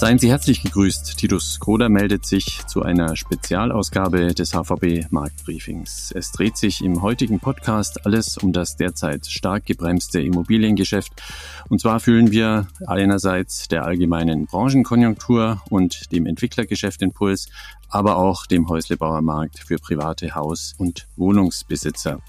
Seien 0.00 0.18
Sie 0.18 0.30
herzlich 0.30 0.62
gegrüßt. 0.62 1.18
Titus 1.18 1.60
Kroder 1.60 1.90
meldet 1.90 2.24
sich 2.24 2.66
zu 2.66 2.82
einer 2.82 3.16
Spezialausgabe 3.16 4.32
des 4.32 4.52
HVB 4.54 5.10
Marktbriefings. 5.10 6.10
Es 6.16 6.32
dreht 6.32 6.56
sich 6.56 6.82
im 6.82 7.02
heutigen 7.02 7.38
Podcast 7.38 8.06
alles 8.06 8.38
um 8.38 8.54
das 8.54 8.76
derzeit 8.76 9.26
stark 9.26 9.66
gebremste 9.66 10.18
Immobiliengeschäft. 10.22 11.12
Und 11.68 11.82
zwar 11.82 12.00
fühlen 12.00 12.30
wir 12.30 12.66
einerseits 12.86 13.68
der 13.68 13.84
allgemeinen 13.84 14.46
Branchenkonjunktur 14.46 15.60
und 15.68 16.10
dem 16.12 16.24
Entwicklergeschäft 16.24 17.02
den 17.02 17.12
aber 17.90 18.16
auch 18.16 18.46
dem 18.46 18.70
Häuslebauermarkt 18.70 19.58
für 19.58 19.76
private 19.76 20.34
Haus- 20.34 20.74
und 20.78 21.08
Wohnungsbesitzer. 21.16 22.22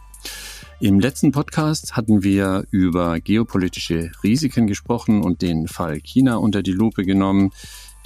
Im 0.82 1.00
letzten 1.00 1.32
Podcast 1.32 1.96
hatten 1.96 2.24
wir 2.24 2.66
über 2.72 3.20
geopolitische 3.20 4.12
Risiken 4.24 4.66
gesprochen 4.66 5.22
und 5.22 5.44
den 5.44 5.68
Fall 5.68 6.02
China 6.02 6.38
unter 6.38 6.64
die 6.64 6.72
Lupe 6.72 7.04
genommen. 7.04 7.52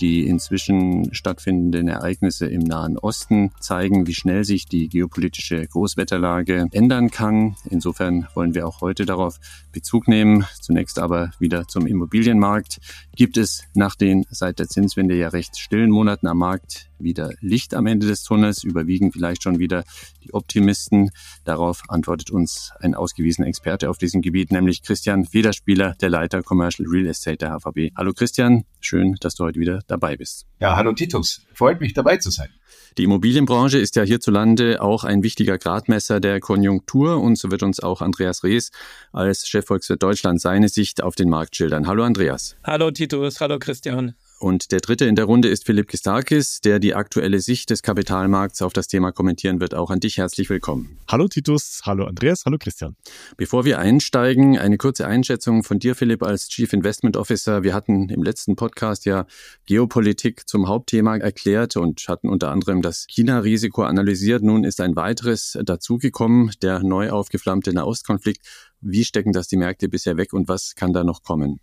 Die 0.01 0.27
inzwischen 0.27 1.13
stattfindenden 1.13 1.88
Ereignisse 1.88 2.48
im 2.48 2.63
Nahen 2.63 2.98
Osten 2.98 3.51
zeigen, 3.61 4.07
wie 4.07 4.13
schnell 4.13 4.43
sich 4.43 4.65
die 4.65 4.89
geopolitische 4.89 5.65
Großwetterlage 5.65 6.67
ändern 6.73 7.11
kann. 7.11 7.55
Insofern 7.70 8.27
wollen 8.34 8.53
wir 8.55 8.67
auch 8.67 8.81
heute 8.81 9.05
darauf 9.05 9.39
Bezug 9.71 10.09
nehmen. 10.09 10.45
Zunächst 10.59 10.99
aber 10.99 11.31
wieder 11.39 11.70
zum 11.70 11.87
Immobilienmarkt. 11.87 12.79
Gibt 13.15 13.37
es 13.37 13.63
nach 13.73 13.95
den 13.95 14.25
seit 14.29 14.59
der 14.59 14.67
Zinswende 14.67 15.15
ja 15.15 15.29
recht 15.29 15.57
stillen 15.57 15.89
Monaten 15.89 16.27
am 16.27 16.39
Markt 16.39 16.89
wieder 16.99 17.31
Licht 17.39 17.73
am 17.73 17.87
Ende 17.87 18.07
des 18.07 18.23
Tunnels, 18.23 18.65
überwiegen 18.65 19.13
vielleicht 19.13 19.41
schon 19.41 19.57
wieder 19.57 19.85
die 20.25 20.33
Optimisten. 20.33 21.11
Darauf 21.45 21.83
antwortet 21.87 22.29
uns 22.29 22.71
ein 22.81 22.93
ausgewiesener 22.93 23.47
Experte 23.47 23.90
auf 23.90 23.98
diesem 23.98 24.21
Gebiet, 24.21 24.51
nämlich 24.51 24.84
Christian 24.84 25.23
Federspieler, 25.23 25.95
der 26.01 26.09
Leiter 26.09 26.43
Commercial 26.43 26.90
Real 26.90 27.07
Estate 27.07 27.37
der 27.37 27.57
HVB. 27.57 27.95
Hallo 27.95 28.12
Christian, 28.12 28.65
schön, 28.81 29.15
dass 29.21 29.35
du 29.35 29.45
heute 29.45 29.62
wieder 29.62 29.79
dabei 29.87 30.18
bist. 30.18 30.45
Ja, 30.59 30.75
hallo 30.75 30.91
Titus, 30.91 31.41
freut 31.53 31.79
mich 31.79 31.93
dabei 31.93 32.18
zu 32.18 32.31
sein. 32.31 32.49
Die 32.97 33.03
Immobilienbranche 33.03 33.77
ist 33.77 33.97
ja 33.97 34.03
hierzulande 34.03 34.81
auch 34.81 35.03
ein 35.03 35.21
wichtiger 35.21 35.57
Gradmesser 35.57 36.21
der 36.21 36.40
Konjunktur 36.40 37.20
und 37.20 37.37
so 37.37 37.51
wird 37.51 37.62
uns 37.62 37.81
auch 37.81 38.01
Andreas 38.01 38.43
Rees 38.43 38.71
als 39.12 39.47
Chefvolkswirt 39.47 40.01
Deutschland 40.01 40.40
seine 40.40 40.70
Sicht 40.70 41.03
auf 41.03 41.15
den 41.15 41.29
Markt 41.29 41.57
schildern. 41.57 41.87
Hallo 41.87 42.03
Andreas. 42.03 42.55
Hallo 42.63 42.91
Titus, 42.91 43.04
hallo 43.13 43.59
Christian. 43.59 44.15
Und 44.39 44.71
der 44.71 44.79
dritte 44.79 45.05
in 45.05 45.15
der 45.15 45.25
Runde 45.25 45.48
ist 45.48 45.65
Philipp 45.65 45.87
Gistakis, 45.87 46.59
der 46.59 46.79
die 46.79 46.93
aktuelle 46.93 47.39
Sicht 47.39 47.70
des 47.70 47.81
Kapitalmarkts 47.81 48.62
auf 48.62 48.73
das 48.73 48.87
Thema 48.87 49.12
kommentieren 49.12 49.62
wird. 49.62 49.73
Auch 49.73 49.89
an 49.89 49.99
dich 49.99 50.17
herzlich 50.17 50.49
willkommen. 50.49 50.99
Hallo 51.07 51.27
Titus, 51.27 51.81
hallo 51.84 52.05
Andreas, 52.05 52.43
hallo 52.45 52.57
Christian. 52.59 52.95
Bevor 53.37 53.63
wir 53.63 53.79
einsteigen, 53.79 54.57
eine 54.57 54.77
kurze 54.77 55.07
Einschätzung 55.07 55.63
von 55.63 55.79
dir, 55.79 55.95
Philipp, 55.95 56.21
als 56.21 56.49
Chief 56.49 56.71
Investment 56.73 57.15
Officer. 57.15 57.63
Wir 57.63 57.73
hatten 57.73 58.09
im 58.09 58.23
letzten 58.23 58.55
Podcast 58.55 59.05
ja 59.05 59.25
Geopolitik 59.65 60.47
zum 60.49 60.67
Hauptthema 60.67 61.17
erklärt 61.17 61.77
und 61.77 62.05
hatten 62.07 62.27
unter 62.27 62.51
anderem 62.51 62.81
das 62.81 63.05
China-Risiko 63.07 63.84
analysiert. 63.84 64.44
Nun 64.44 64.63
ist 64.63 64.81
ein 64.81 64.95
weiteres 64.95 65.57
dazugekommen, 65.63 66.51
der 66.62 66.81
neu 66.84 67.09
aufgeflammte 67.09 67.73
Nahostkonflikt. 67.73 68.45
Wie 68.81 69.06
stecken 69.06 69.31
das 69.31 69.47
die 69.47 69.57
Märkte 69.57 69.90
bisher 69.90 70.17
weg 70.17 70.34
und 70.34 70.47
was 70.47 70.75
kann 70.75 70.91
da 70.91 71.03
noch 71.03 71.23
kommen? 71.23 71.62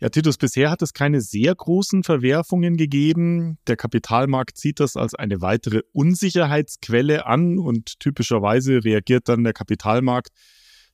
Ja, 0.00 0.10
Titus, 0.10 0.38
bisher 0.38 0.70
hat 0.70 0.80
es 0.80 0.92
keine 0.92 1.20
sehr 1.20 1.52
großen 1.52 2.04
Verwerfungen 2.04 2.76
gegeben. 2.76 3.58
Der 3.66 3.76
Kapitalmarkt 3.76 4.56
sieht 4.56 4.78
das 4.78 4.96
als 4.96 5.16
eine 5.16 5.40
weitere 5.40 5.80
Unsicherheitsquelle 5.92 7.26
an 7.26 7.58
und 7.58 7.98
typischerweise 7.98 8.84
reagiert 8.84 9.28
dann 9.28 9.42
der 9.42 9.54
Kapitalmarkt 9.54 10.28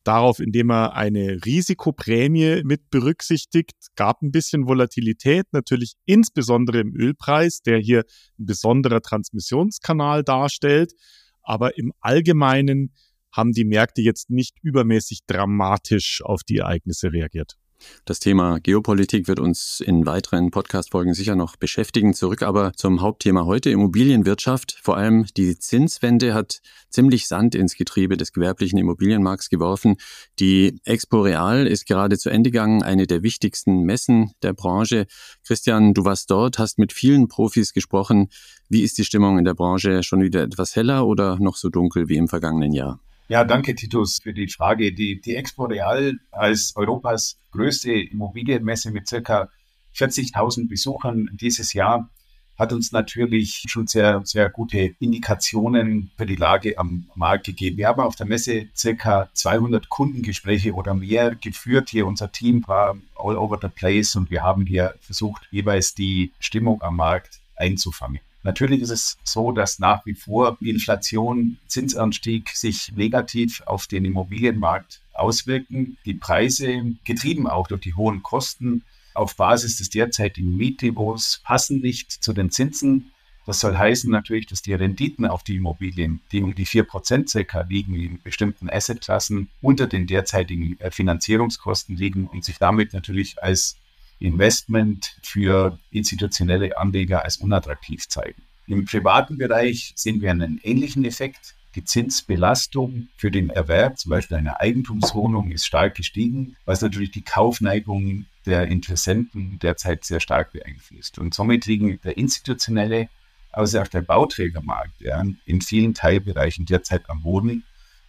darauf, 0.05 0.41
indem 0.41 0.71
er 0.71 0.95
eine 0.95 1.45
Risikoprämie 1.45 2.63
mit 2.65 2.89
berücksichtigt. 2.89 3.77
Gab 3.95 4.23
ein 4.23 4.31
bisschen 4.31 4.67
Volatilität, 4.67 5.47
natürlich 5.53 5.97
insbesondere 6.07 6.81
im 6.81 6.95
Ölpreis, 6.95 7.61
der 7.61 7.79
hier 7.79 8.05
ein 8.39 8.47
besonderer 8.47 9.03
Transmissionskanal 9.03 10.25
darstellt. 10.25 10.95
Aber 11.43 11.77
im 11.77 11.93
Allgemeinen 12.01 12.95
haben 13.33 13.53
die 13.53 13.67
Märkte 13.67 14.01
jetzt 14.01 14.31
nicht 14.31 14.57
übermäßig 14.63 15.27
dramatisch 15.27 16.23
auf 16.23 16.43
die 16.43 16.59
Ereignisse 16.59 17.13
reagiert. 17.13 17.59
Das 18.05 18.21
Thema 18.21 18.61
Geopolitik 18.61 19.29
wird 19.29 19.41
uns 19.41 19.81
in 19.81 20.05
weiteren 20.07 20.51
Podcast-Folgen 20.51 21.15
sicher 21.15 21.37
noch 21.37 21.57
beschäftigen. 21.57 22.13
Zurück 22.13 22.43
aber 22.43 22.73
zum 22.75 23.01
Hauptthema 23.01 23.45
heute, 23.45 23.71
Immobilienwirtschaft. 23.71 24.79
Vor 24.83 24.97
allem 24.97 25.27
die 25.37 25.59
Zinswende 25.59 26.35
hat 26.35 26.61
ziemlich 26.91 27.29
Sand 27.29 27.55
ins 27.55 27.77
Getriebe 27.77 28.17
des 28.17 28.33
gewerblichen 28.33 28.79
Immobilienmarkts 28.79 29.49
geworfen. 29.49 29.97
Die 30.39 30.79
Expo 30.85 31.23
Real 31.23 31.67
ist 31.67 31.87
gerade 31.87 32.19
zu 32.19 32.31
Ende 32.31 32.51
gegangen, 32.51 32.83
eine 32.83 33.07
der 33.07 33.23
wichtigsten 33.23 33.83
Messen 33.83 34.33
der 34.43 34.53
Branche. 34.53 35.07
Christian, 35.47 35.95
du 35.95 36.05
warst 36.05 36.31
dort, 36.31 36.59
hast 36.59 36.79
mit 36.79 36.93
vielen 36.93 37.29
Profis 37.29 37.73
gesprochen. 37.73 38.29
Wie 38.69 38.83
ist 38.83 38.99
die 38.99 39.05
Stimmung 39.05 39.39
in 39.39 39.45
der 39.45 39.55
Branche? 39.55 40.03
Schon 40.03 40.21
wieder 40.21 40.43
etwas 40.43 40.77
heller 40.77 41.07
oder 41.07 41.39
noch 41.39 41.57
so 41.57 41.69
dunkel 41.69 42.09
wie 42.09 42.17
im 42.17 42.29
vergangenen 42.29 42.73
Jahr? 42.73 43.01
Ja, 43.27 43.43
danke 43.45 43.75
Titus 43.75 44.21
für 44.23 44.35
die 44.35 44.49
Frage. 44.49 44.93
Die, 44.93 45.19
die 45.19 45.35
Expo 45.35 45.65
Real 45.65 46.19
als 46.31 46.75
Europas 46.77 47.39
größte 47.53 47.91
Immobilienmesse 47.91 48.91
mit 48.91 49.09
circa 49.09 49.49
40.000 49.97 50.69
Besuchern 50.69 51.31
dieses 51.33 51.73
Jahr 51.73 52.11
hat 52.59 52.73
uns 52.73 52.93
natürlich 52.93 53.65
schon 53.67 53.87
sehr, 53.87 54.21
sehr 54.25 54.51
gute 54.51 54.95
Indikationen 55.01 56.11
für 56.17 56.27
die 56.27 56.37
Lage 56.37 56.79
am 56.79 57.07
Markt 57.15 57.47
gegeben. 57.47 57.79
Wir 57.79 57.89
haben 57.89 58.03
auf 58.03 58.15
der 58.15 58.27
Messe 58.27 58.69
circa 58.77 59.29
200 59.33 59.89
Kundengespräche 59.89 60.75
oder 60.75 60.95
mehr 60.95 61.35
geführt. 61.35 61.89
Hier 61.91 62.07
unser 62.07 62.31
Team 62.31 62.63
war 62.67 62.97
all 63.17 63.37
over 63.37 63.59
the 63.61 63.69
place 63.69 64.15
und 64.17 64.31
wir 64.31 64.43
haben 64.43 64.67
hier 64.67 64.95
versucht, 65.01 65.49
jeweils 65.51 65.95
die 65.95 66.33
Stimmung 66.39 66.83
am 66.83 66.97
Markt 66.97 67.41
einzufangen. 67.57 68.21
Natürlich 68.45 68.83
ist 68.83 68.91
es 68.91 69.17
so, 69.25 69.53
dass 69.53 69.79
nach 69.79 70.05
wie 70.05 70.15
vor 70.15 70.59
Inflation, 70.61 71.57
Zinsanstieg 71.67 72.51
sich 72.51 72.93
negativ 72.95 73.63
auf 73.63 73.87
den 73.87 74.05
Immobilienmarkt 74.05 75.01
auswirken. 75.15 75.97
Die 76.05 76.15
Preise, 76.15 76.95
getrieben 77.05 77.47
auch 77.47 77.67
durch 77.67 77.81
die 77.81 77.95
hohen 77.95 78.23
Kosten 78.23 78.85
auf 79.15 79.37
Basis 79.37 79.79
des 79.79 79.89
derzeitigen 79.89 80.57
Mietniveaus, 80.57 81.41
passen 81.43 81.81
nicht 81.81 82.13
zu 82.13 82.35
den 82.35 82.51
Zinsen. 82.51 83.11
Das 83.47 83.61
soll 83.61 83.77
heißen 83.77 84.11
natürlich, 84.11 84.47
dass 84.47 84.63
die 84.63 84.75
Renditen 84.75 85.27
auf 85.27 85.43
die 85.43 85.57
Immobilien, 85.57 86.21
die 86.33 86.43
um 86.43 86.55
die 86.55 86.67
4% 86.67 87.29
circa 87.29 87.63
liegen 87.63 87.95
in 87.95 88.21
bestimmten 88.23 88.69
Assetklassen, 88.69 89.49
unter 89.63 89.87
den 89.87 90.07
derzeitigen 90.07 90.79
äh, 90.81 90.91
Finanzierungskosten 90.91 91.97
liegen 91.97 92.27
und 92.27 92.45
sich 92.45 92.59
damit 92.59 92.93
natürlich 92.93 93.43
als 93.43 93.77
Investment 94.25 95.17
für 95.23 95.79
institutionelle 95.91 96.79
Anleger 96.79 97.25
als 97.25 97.37
unattraktiv 97.37 98.09
zeigen. 98.09 98.43
Im 98.67 98.87
privaten 98.87 99.37
Bereich 99.37 99.93
sehen 99.97 100.23
wir 100.23 100.31
einen 100.31 100.59
ähnlichen 100.63 101.05
Effekt. 101.05 101.55
Die 101.75 101.85
Zinsbelastung 101.85 103.09
für 103.17 103.31
den 103.31 103.51
Erwerb, 103.51 103.99
zum 103.99 104.11
Beispiel 104.11 104.39
einer 104.39 104.61
Eigentumswohnung, 104.61 105.51
ist 105.51 105.67
stark 105.67 105.97
gestiegen, 105.97 106.57
was 106.65 106.81
natürlich 106.81 107.11
die 107.11 107.23
Kaufneigung 107.23 108.27
der 108.47 108.69
Interessenten 108.69 109.59
derzeit 109.59 110.05
sehr 110.05 110.21
stark 110.21 110.53
beeinflusst. 110.53 111.19
Und 111.19 111.35
somit 111.35 111.67
liegen 111.67 112.01
der 112.03 112.17
institutionelle, 112.17 113.09
also 113.53 113.81
auch 113.81 113.89
der 113.89 114.03
Bauträgermarkt 114.03 115.01
ja, 115.01 115.23
in 115.45 115.61
vielen 115.61 115.95
Teilbereichen 115.95 116.65
derzeit 116.65 117.11
am 117.11 117.23
Boden. 117.23 117.65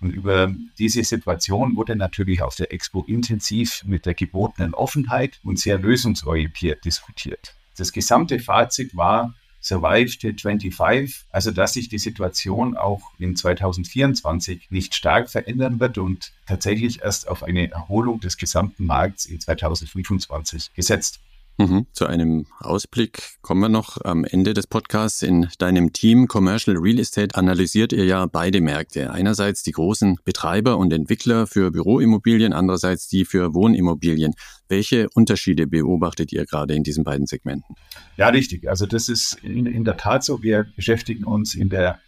Und 0.05 0.11
über 0.11 0.53
diese 0.77 1.03
Situation 1.03 1.75
wurde 1.75 1.95
natürlich 1.95 2.43
auf 2.43 2.53
der 2.55 2.71
Expo 2.71 3.03
intensiv 3.07 3.83
mit 3.85 4.05
der 4.05 4.13
gebotenen 4.13 4.75
Offenheit 4.75 5.39
und 5.43 5.57
sehr 5.57 5.79
lösungsorientiert 5.79 6.85
diskutiert. 6.85 7.55
Das 7.75 7.91
gesamte 7.91 8.37
Fazit 8.37 8.95
war, 8.95 9.33
Survive 9.63 10.15
till 10.19 10.37
25, 10.37 11.25
also 11.31 11.49
dass 11.49 11.73
sich 11.73 11.89
die 11.89 11.97
Situation 11.97 12.77
auch 12.77 13.01
in 13.17 13.35
2024 13.35 14.67
nicht 14.69 14.93
stark 14.93 15.27
verändern 15.27 15.79
wird 15.79 15.97
und 15.97 16.33
tatsächlich 16.45 17.01
erst 17.01 17.27
auf 17.27 17.41
eine 17.41 17.71
Erholung 17.71 18.19
des 18.19 18.37
gesamten 18.37 18.85
Markts 18.85 19.25
in 19.25 19.39
2025 19.39 20.71
gesetzt 20.75 21.19
Mhm. 21.57 21.85
Zu 21.93 22.05
einem 22.05 22.47
Ausblick 22.59 23.37
kommen 23.41 23.61
wir 23.61 23.69
noch 23.69 24.03
am 24.03 24.25
Ende 24.25 24.53
des 24.53 24.67
Podcasts. 24.67 25.21
In 25.21 25.47
deinem 25.57 25.93
Team 25.93 26.27
Commercial 26.27 26.75
Real 26.77 26.99
Estate 26.99 27.35
analysiert 27.35 27.93
ihr 27.93 28.03
ja 28.03 28.25
beide 28.25 28.59
Märkte. 28.59 29.11
Einerseits 29.11 29.63
die 29.63 29.71
großen 29.71 30.17
Betreiber 30.25 30.77
und 30.77 30.91
Entwickler 30.91 31.47
für 31.47 31.71
Büroimmobilien, 31.71 32.51
andererseits 32.51 33.07
die 33.07 33.23
für 33.23 33.53
Wohnimmobilien. 33.53 34.33
Welche 34.67 35.07
Unterschiede 35.13 35.65
beobachtet 35.65 36.33
ihr 36.33 36.45
gerade 36.45 36.75
in 36.75 36.83
diesen 36.83 37.05
beiden 37.05 37.25
Segmenten? 37.25 37.75
Ja, 38.17 38.27
richtig. 38.29 38.67
Also 38.67 38.85
das 38.85 39.07
ist 39.07 39.37
in, 39.41 39.65
in 39.65 39.85
der 39.85 39.95
Tat 39.95 40.25
so. 40.25 40.43
Wir 40.43 40.65
beschäftigen 40.75 41.23
uns 41.23 41.55
in 41.55 41.69
der 41.69 41.99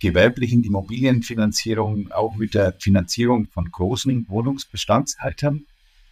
gewerblichen 0.00 0.64
Immobilienfinanzierung 0.64 2.10
auch 2.10 2.36
mit 2.36 2.54
der 2.54 2.74
Finanzierung 2.78 3.48
von 3.48 3.70
großen 3.70 4.26
Wohnungsbestandshaltern 4.28 5.66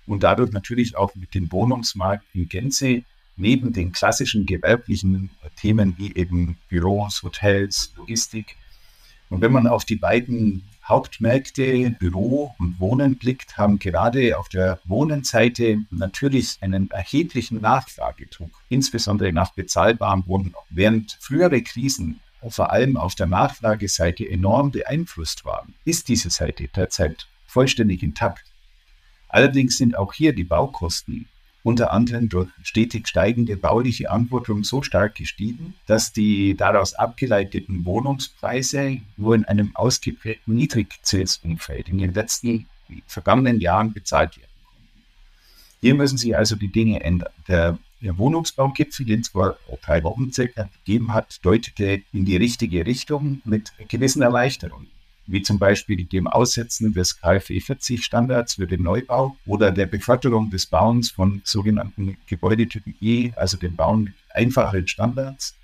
und 0.07 0.23
dadurch 0.23 0.53
natürlich 0.53 0.97
auch 0.97 1.15
mit 1.15 1.35
dem 1.35 1.51
Wohnungsmarkt 1.53 2.25
in 2.35 2.49
Gänze 2.49 3.03
neben 3.37 3.73
den 3.73 3.93
klassischen 3.93 4.47
gewerblichen 4.47 5.31
Themen 5.57 5.95
wie 5.99 6.15
eben 6.15 6.59
Büros, 6.69 7.23
Hotels, 7.23 7.93
Logistik. 7.97 8.57
Und 9.31 9.41
wenn 9.41 9.53
man 9.53 9.67
auf 9.67 9.85
die 9.85 9.97
beiden 9.97 10.63
Hauptmärkte 10.85 11.91
Büro 11.99 12.55
und 12.59 12.79
Wohnen 12.81 13.17
blickt, 13.17 13.57
haben 13.57 13.79
gerade 13.79 14.37
auf 14.37 14.49
der 14.49 14.81
Wohnenseite 14.85 15.85
natürlich 15.91 16.59
einen 16.61 16.91
erheblichen 16.91 17.61
Nachfragedruck, 17.61 18.51
insbesondere 18.69 19.33
nach 19.33 19.55
bezahlbarem 19.55 20.25
Wohnen. 20.27 20.55
Während 20.71 21.17
frühere 21.21 21.63
Krisen 21.63 22.21
vor 22.49 22.73
allem 22.73 22.97
auf 22.97 23.15
der 23.15 23.27
Nachfrageseite 23.27 24.29
enorm 24.29 24.73
beeinflusst 24.73 25.45
waren, 25.45 25.75
ist 25.85 26.09
diese 26.09 26.31
Seite 26.31 26.69
derzeit 26.69 27.29
vollständig 27.47 28.03
intakt. 28.03 28.52
Allerdings 29.33 29.79
sind 29.79 29.97
auch 29.97 30.13
hier 30.13 30.35
die 30.35 30.45
Baukosten 30.45 31.27
unter 31.65 31.93
anderem 31.93 32.29
durch 32.29 32.51
stetig 32.63 33.09
steigende 33.09 33.57
bauliche 33.57 34.11
Anforderungen 34.11 34.63
so 34.63 34.83
stark 34.83 35.15
gestiegen, 35.15 35.75
dass 35.87 36.13
die 36.13 36.55
daraus 36.55 36.95
abgeleiteten 36.95 37.85
Wohnungspreise 37.87 38.99
nur 39.17 39.35
in 39.35 39.45
einem 39.47 39.75
ausgeprägten 39.75 40.55
Niedrigzinsumfeld 40.55 41.89
in 41.89 41.99
den 41.99 42.13
letzten 42.13 42.67
vergangenen 43.07 43.61
Jahren 43.61 43.95
bezahlt 43.95 44.37
werden 44.37 44.51
konnten. 44.67 45.05
Hier 45.81 45.95
müssen 45.95 46.19
sich 46.19 46.37
also 46.37 46.57
die 46.57 46.71
Dinge 46.71 47.03
ändern. 47.03 47.33
Der, 47.49 47.79
der 48.03 48.19
Wohnungsbaugipfel, 48.19 49.07
den 49.07 49.21
es 49.21 49.29
vor 49.29 49.57
drei 49.83 50.03
Wochen 50.03 50.31
circa 50.31 50.69
gegeben 50.85 51.15
hat, 51.15 51.39
deutete 51.43 52.03
in 52.13 52.27
die 52.27 52.37
richtige 52.37 52.85
Richtung 52.85 53.41
mit 53.45 53.73
gewissen 53.89 54.21
Erleichterungen 54.21 54.92
wie 55.27 55.43
zum 55.43 55.59
Beispiel 55.59 56.05
dem 56.05 56.27
Aussetzen 56.27 56.93
des 56.93 57.21
KfW 57.21 57.61
40 57.61 58.05
Standards 58.05 58.55
für 58.55 58.67
den 58.67 58.83
Neubau 58.83 59.37
oder 59.47 59.71
der 59.71 59.87
Beförderung 59.87 60.51
des 60.51 60.67
Bauens 60.67 61.11
von 61.11 61.41
sogenannten 61.45 62.17
Gebäudetypen 62.27 62.95
E, 63.01 63.33
also 63.37 63.57
dem 63.57 63.77
Bauen 63.77 64.15
einfacheren 64.31 64.89
Standards 64.89 65.55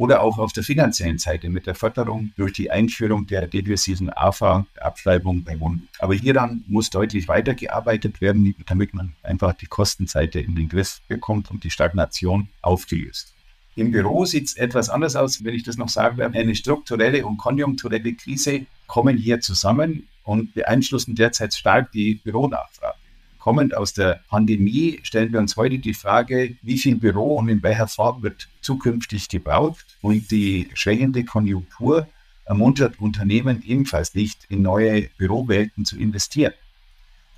oder 0.00 0.22
auch 0.22 0.38
auf 0.38 0.54
der 0.54 0.62
finanziellen 0.62 1.18
Seite 1.18 1.50
mit 1.50 1.66
der 1.66 1.74
Förderung 1.74 2.32
durch 2.36 2.54
die 2.54 2.70
Einführung 2.70 3.26
der 3.26 3.46
degressiven 3.46 4.08
AFA-Abschreibung 4.08 5.44
bei 5.44 5.60
Wohnen. 5.60 5.88
Aber 5.98 6.14
hieran 6.14 6.64
muss 6.68 6.88
deutlich 6.88 7.28
weitergearbeitet 7.28 8.22
werden, 8.22 8.54
damit 8.66 8.94
man 8.94 9.12
einfach 9.22 9.52
die 9.52 9.66
Kostenseite 9.66 10.40
in 10.40 10.54
den 10.54 10.70
Griff 10.70 11.02
bekommt 11.06 11.50
und 11.50 11.64
die 11.64 11.70
Stagnation 11.70 12.48
aufgelöst. 12.62 13.34
Im 13.76 13.92
Büro 13.92 14.24
sieht 14.24 14.48
es 14.48 14.56
etwas 14.56 14.88
anders 14.88 15.16
aus, 15.16 15.44
wenn 15.44 15.54
ich 15.54 15.62
das 15.62 15.76
noch 15.76 15.88
sagen 15.88 16.18
darf. 16.18 16.34
Eine 16.34 16.54
strukturelle 16.54 17.24
und 17.24 17.38
konjunkturelle 17.38 18.14
Krise 18.14 18.66
kommen 18.86 19.16
hier 19.16 19.40
zusammen 19.40 20.08
und 20.24 20.54
beeinflussen 20.54 21.14
derzeit 21.14 21.54
stark 21.54 21.92
die 21.92 22.16
Büronachfrage. 22.16 22.96
Kommend 23.38 23.74
aus 23.74 23.94
der 23.94 24.20
Pandemie 24.28 25.00
stellen 25.02 25.32
wir 25.32 25.40
uns 25.40 25.56
heute 25.56 25.78
die 25.78 25.94
Frage, 25.94 26.56
wie 26.60 26.76
viel 26.76 26.96
Büro 26.96 27.36
und 27.36 27.48
in 27.48 27.62
welcher 27.62 27.88
Form 27.88 28.22
wird 28.22 28.48
zukünftig 28.60 29.28
gebraucht. 29.28 29.96
Und 30.02 30.30
die 30.30 30.68
schwächende 30.74 31.24
Konjunktur 31.24 32.06
ermuntert 32.44 33.00
Unternehmen 33.00 33.62
ebenfalls 33.66 34.14
nicht, 34.14 34.44
in 34.50 34.60
neue 34.60 35.08
Bürowelten 35.16 35.86
zu 35.86 35.98
investieren. 35.98 36.52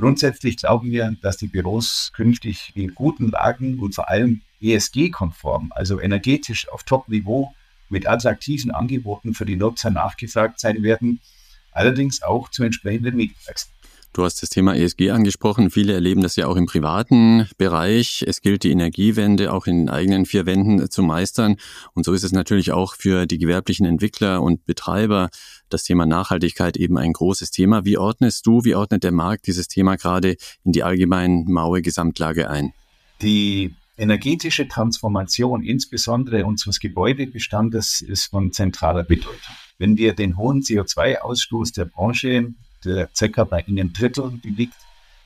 Grundsätzlich 0.03 0.57
glauben 0.57 0.91
wir, 0.91 1.17
dass 1.23 1.37
die 1.37 1.47
Büros 1.47 2.11
künftig 2.13 2.73
in 2.75 2.93
guten 2.93 3.31
Lagen 3.31 3.79
und 3.79 3.95
vor 3.95 4.09
allem 4.09 4.41
ESG-konform, 4.61 5.71
also 5.77 6.01
energetisch 6.01 6.69
auf 6.71 6.83
Top-Niveau 6.83 7.55
mit 7.89 8.09
attraktiven 8.09 8.73
Angeboten 8.73 9.33
für 9.33 9.45
die 9.45 9.55
Nutzer 9.55 9.91
nachgefragt 9.91 10.59
sein 10.59 10.83
werden 10.83 11.21
allerdings 11.71 12.21
auch 12.21 12.49
zu 12.51 12.65
entsprechenden 12.65 13.15
Mietpreisen. 13.15 13.71
Du 14.15 14.25
hast 14.25 14.43
das 14.43 14.51
Thema 14.51 14.77
ESG 14.77 15.11
angesprochen. 15.11 15.71
Viele 15.71 15.95
erleben 15.95 16.21
das 16.21 16.37
ja 16.37 16.47
auch 16.47 16.57
im 16.57 16.67
privaten 16.67 17.49
Bereich. 17.57 18.23
Es 18.27 18.43
gilt, 18.43 18.63
die 18.63 18.71
Energiewende 18.71 19.51
auch 19.51 19.67
in 19.67 19.79
den 19.79 19.89
eigenen 19.89 20.27
vier 20.27 20.45
Wänden 20.45 20.91
zu 20.91 21.03
meistern. 21.03 21.57
Und 21.95 22.05
so 22.05 22.13
ist 22.13 22.23
es 22.23 22.31
natürlich 22.31 22.73
auch 22.73 22.95
für 22.95 23.25
die 23.25 23.39
gewerblichen 23.39 23.87
Entwickler 23.87 24.43
und 24.43 24.67
Betreiber 24.67 25.31
das 25.71 25.85
Thema 25.85 26.05
Nachhaltigkeit 26.05 26.77
eben 26.77 26.99
ein 26.99 27.15
großes 27.15 27.53
Thema. 27.53 27.87
Wie 27.87 27.97
ordnest 27.97 28.47
du, 28.47 28.65
wie 28.65 28.75
ordnet 28.75 29.03
der 29.03 29.13
Markt 29.13 29.47
dieses 29.47 29.67
Thema 29.67 29.97
gerade 29.97 30.37
in 30.63 30.73
die 30.73 30.83
allgemein 30.83 31.45
maue 31.49 31.81
Gesamtlage 31.81 32.51
ein? 32.51 32.75
Die 33.23 33.75
energetische 33.97 34.69
Transformation, 34.69 35.63
insbesondere 35.63 36.45
unseres 36.45 36.81
Gebäudebestandes, 36.81 38.03
ist 38.03 38.27
von 38.27 38.53
zentraler 38.53 39.05
Bedeutung 39.05 39.41
wenn 39.83 39.97
wir 39.97 40.15
den 40.15 40.37
hohen 40.37 40.61
CO2-Ausstoß 40.61 41.75
der 41.75 41.87
Branche, 41.87 42.55
der 42.85 43.09
circa 43.15 43.45
bei 43.45 43.67
einem 43.67 43.93
Drittel 43.93 44.41
liegt, 44.43 44.77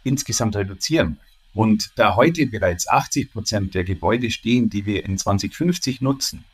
insgesamt 0.04 0.56
reduzieren. 0.56 1.18
Und 1.54 1.90
da 1.96 2.16
heute 2.16 2.46
bereits 2.46 2.86
80 2.86 3.32
Prozent 3.32 3.74
der 3.74 3.84
Gebäude 3.84 4.30
stehen, 4.30 4.68
die 4.68 4.84
wir 4.84 5.04
in 5.04 5.16
2050 5.16 6.00
nutzen, 6.02 6.44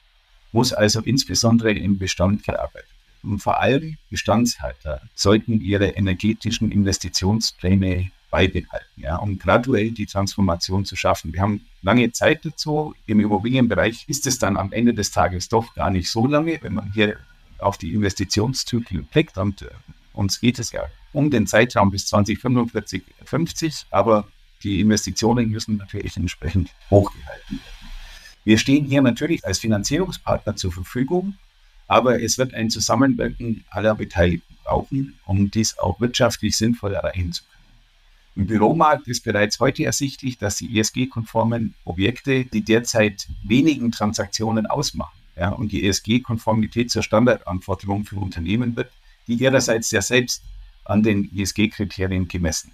muss 0.53 0.73
also 0.73 1.01
insbesondere 1.01 1.73
im 1.73 1.99
Bestand 1.99 2.45
gearbeitet 2.45 2.89
werden. 3.23 3.33
Und 3.33 3.39
vor 3.41 3.61
allem 3.61 3.97
Bestandshalter 4.11 5.01
sollten 5.15 5.61
ihre 5.61 5.89
energetischen 5.89 6.71
Investitionspläne 6.71 8.11
beibehalten, 8.31 8.87
ja, 8.97 9.17
um 9.17 9.39
graduell 9.39 9.91
die 9.91 10.07
Transformation 10.07 10.85
zu 10.85 10.97
schaffen. 10.97 11.33
Wir 11.33 11.43
haben 11.43 11.67
lange 11.83 12.11
Zeit 12.13 12.45
dazu. 12.45 12.95
Im 13.07 13.21
Immobilienbereich 13.21 14.05
ist 14.09 14.27
es 14.27 14.39
dann 14.39 14.57
am 14.57 14.73
Ende 14.73 14.95
des 14.95 15.11
Tages 15.11 15.49
doch 15.49 15.75
gar 15.75 15.91
nicht 15.91 16.11
so 16.11 16.27
lange, 16.27 16.59
wenn 16.63 16.75
man 16.75 16.93
hier 16.93 17.17
auf 17.59 17.79
die 17.79 17.93
Investitionszyklen 17.93 19.05
blickt 19.05 19.39
und 19.39 19.63
äh, 19.63 19.69
uns 20.13 20.41
geht 20.41 20.59
es 20.59 20.73
ja 20.73 20.83
um 21.13 21.31
den 21.31 21.47
Zeitraum 21.47 21.91
bis 21.91 22.07
2045, 22.07 23.03
50, 23.25 23.87
aber 23.91 24.27
die 24.63 24.81
Investitionen 24.81 25.51
müssen 25.51 25.77
natürlich 25.77 26.17
entsprechend 26.17 26.71
hochgehalten 26.91 27.59
werden. 27.59 27.83
Wir 28.45 28.59
stehen 28.59 28.87
hier 28.87 29.03
natürlich 29.03 29.45
als 29.45 29.59
Finanzierungspartner 29.61 30.57
zur 30.57 30.73
Verfügung, 30.73 31.35
aber 31.87 32.23
es 32.23 32.39
wird 32.39 32.55
ein 32.55 32.71
Zusammenwirken 32.71 33.65
aller 33.71 33.95
Beteiligten 33.95 34.57
brauchen, 34.65 35.19
um 35.27 35.51
dies 35.51 35.79
auch 35.79 36.01
wirtschaftlich 36.01 36.57
sinnvoll 36.57 36.95
erreichen 36.95 37.33
zu 37.33 37.43
können. 37.45 37.53
Im 38.35 38.47
Büromarkt 38.47 39.09
ist 39.09 39.25
bereits 39.25 39.61
heute 39.61 39.85
ersichtlich, 39.85 40.39
dass 40.39 40.57
die 40.57 40.79
ESG-konformen 40.79 41.75
Objekte 41.85 42.47
die 42.47 42.63
derzeit 42.63 43.29
wenigen 43.45 43.93
Transaktionen 43.93 44.67
ausmachen 44.67 45.19
ja, 45.37 45.51
und 45.51 45.71
die 45.71 45.87
ESG-Konformität 45.87 46.91
zur 46.91 47.03
Standardanforderung 47.03 48.05
für 48.05 48.17
Unternehmen 48.17 48.75
wird, 48.75 48.91
die 49.27 49.35
ihrerseits 49.35 49.91
ja 49.91 50.03
selbst 50.03 50.43
an 50.85 51.03
den 51.03 51.31
ESG-Kriterien 51.37 52.29
gemessen. 52.29 52.73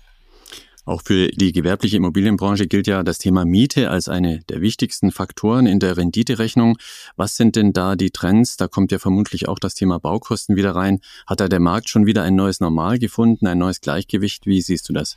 Auch 0.88 1.02
für 1.02 1.28
die 1.28 1.52
gewerbliche 1.52 1.98
Immobilienbranche 1.98 2.66
gilt 2.66 2.86
ja 2.86 3.02
das 3.02 3.18
Thema 3.18 3.44
Miete 3.44 3.90
als 3.90 4.08
eine 4.08 4.40
der 4.48 4.62
wichtigsten 4.62 5.12
Faktoren 5.12 5.66
in 5.66 5.80
der 5.80 5.98
Renditerechnung. 5.98 6.78
Was 7.14 7.36
sind 7.36 7.56
denn 7.56 7.74
da 7.74 7.94
die 7.94 8.08
Trends? 8.08 8.56
Da 8.56 8.68
kommt 8.68 8.90
ja 8.90 8.98
vermutlich 8.98 9.48
auch 9.48 9.58
das 9.58 9.74
Thema 9.74 10.00
Baukosten 10.00 10.56
wieder 10.56 10.74
rein. 10.74 11.00
Hat 11.26 11.40
da 11.40 11.48
der 11.48 11.60
Markt 11.60 11.90
schon 11.90 12.06
wieder 12.06 12.22
ein 12.22 12.36
neues 12.36 12.60
Normal 12.60 12.98
gefunden, 12.98 13.46
ein 13.46 13.58
neues 13.58 13.82
Gleichgewicht? 13.82 14.46
Wie 14.46 14.62
siehst 14.62 14.88
du 14.88 14.94
das? 14.94 15.16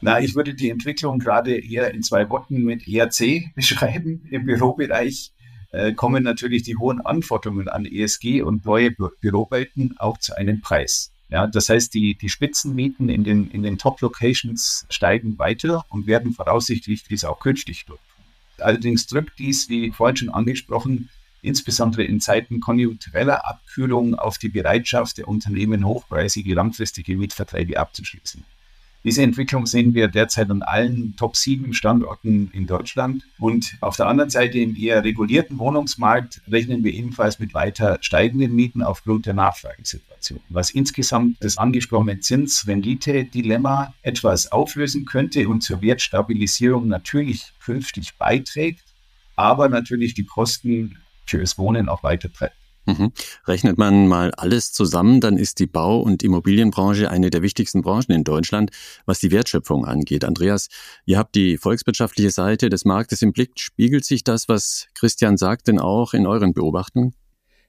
Na, 0.00 0.22
ich 0.22 0.34
würde 0.34 0.54
die 0.54 0.70
Entwicklung 0.70 1.18
gerade 1.18 1.54
eher 1.54 1.92
in 1.92 2.02
zwei 2.02 2.30
Worten 2.30 2.62
mit 2.62 2.88
ERC 2.88 3.52
beschreiben. 3.54 4.26
Im 4.30 4.46
Bürobereich 4.46 5.33
kommen 5.96 6.22
natürlich 6.22 6.62
die 6.62 6.76
hohen 6.76 7.00
Anforderungen 7.00 7.68
an 7.68 7.84
ESG 7.84 8.42
und 8.42 8.64
neue 8.64 8.90
Bü 8.90 9.08
Bürowelten 9.20 9.96
auch 9.98 10.18
zu 10.18 10.36
einem 10.36 10.60
Preis. 10.60 11.12
Ja, 11.30 11.46
das 11.46 11.68
heißt, 11.68 11.92
die, 11.94 12.16
die 12.16 12.28
Spitzenmieten 12.28 13.08
in 13.08 13.24
den, 13.24 13.50
in 13.50 13.62
den 13.62 13.78
Top-Locations 13.78 14.86
steigen 14.88 15.38
weiter 15.38 15.84
und 15.88 16.06
werden 16.06 16.32
voraussichtlich 16.32 17.02
dies 17.04 17.24
auch 17.24 17.40
künftig 17.40 17.86
tun. 17.86 17.98
Allerdings 18.58 19.06
drückt 19.06 19.38
dies, 19.38 19.68
wie 19.68 19.90
vorhin 19.90 20.16
schon 20.16 20.28
angesprochen, 20.28 21.08
insbesondere 21.42 22.04
in 22.04 22.20
Zeiten 22.20 22.60
konjunktureller 22.60 23.46
Abkühlung 23.46 24.14
auf 24.14 24.38
die 24.38 24.48
Bereitschaft 24.48 25.18
der 25.18 25.28
Unternehmen, 25.28 25.84
hochpreisige 25.84 26.54
langfristige 26.54 27.16
Mietverträge 27.16 27.78
abzuschließen. 27.80 28.44
Diese 29.04 29.22
Entwicklung 29.22 29.66
sehen 29.66 29.92
wir 29.92 30.08
derzeit 30.08 30.50
an 30.50 30.62
allen 30.62 31.14
Top 31.16 31.36
7 31.36 31.74
Standorten 31.74 32.50
in 32.54 32.66
Deutschland. 32.66 33.22
Und 33.38 33.76
auf 33.82 33.96
der 33.96 34.06
anderen 34.06 34.30
Seite 34.30 34.58
im 34.58 34.74
eher 34.74 35.04
regulierten 35.04 35.58
Wohnungsmarkt 35.58 36.40
rechnen 36.48 36.82
wir 36.84 36.94
ebenfalls 36.94 37.38
mit 37.38 37.52
weiter 37.52 37.98
steigenden 38.00 38.56
Mieten 38.56 38.82
aufgrund 38.82 39.26
der 39.26 39.34
Nachfragesituation, 39.34 40.40
was 40.48 40.70
insgesamt 40.70 41.36
das 41.40 41.58
angesprochene 41.58 42.20
Zins-Rendite-Dilemma 42.20 43.92
etwas 44.00 44.50
auflösen 44.50 45.04
könnte 45.04 45.50
und 45.50 45.60
zur 45.60 45.82
Wertstabilisierung 45.82 46.88
natürlich 46.88 47.52
künftig 47.62 48.16
beiträgt, 48.16 48.84
aber 49.36 49.68
natürlich 49.68 50.14
die 50.14 50.24
Kosten 50.24 50.96
fürs 51.26 51.58
Wohnen 51.58 51.90
auch 51.90 52.02
weiter 52.04 52.32
treibt. 52.32 52.63
Mhm. 52.86 53.12
Rechnet 53.46 53.78
man 53.78 54.08
mal 54.08 54.32
alles 54.32 54.72
zusammen, 54.72 55.20
dann 55.20 55.38
ist 55.38 55.58
die 55.58 55.66
Bau- 55.66 56.00
und 56.00 56.22
Immobilienbranche 56.22 57.10
eine 57.10 57.30
der 57.30 57.42
wichtigsten 57.42 57.80
Branchen 57.80 58.12
in 58.12 58.24
Deutschland, 58.24 58.70
was 59.06 59.20
die 59.20 59.30
Wertschöpfung 59.30 59.86
angeht. 59.86 60.24
Andreas, 60.24 60.68
ihr 61.06 61.18
habt 61.18 61.34
die 61.34 61.56
volkswirtschaftliche 61.56 62.30
Seite 62.30 62.68
des 62.68 62.84
Marktes 62.84 63.22
im 63.22 63.32
Blick. 63.32 63.52
Spiegelt 63.56 64.04
sich 64.04 64.22
das, 64.22 64.48
was 64.48 64.88
Christian 64.94 65.36
sagt, 65.38 65.68
denn 65.68 65.78
auch 65.78 66.12
in 66.12 66.26
euren 66.26 66.52
Beobachtungen? 66.52 67.14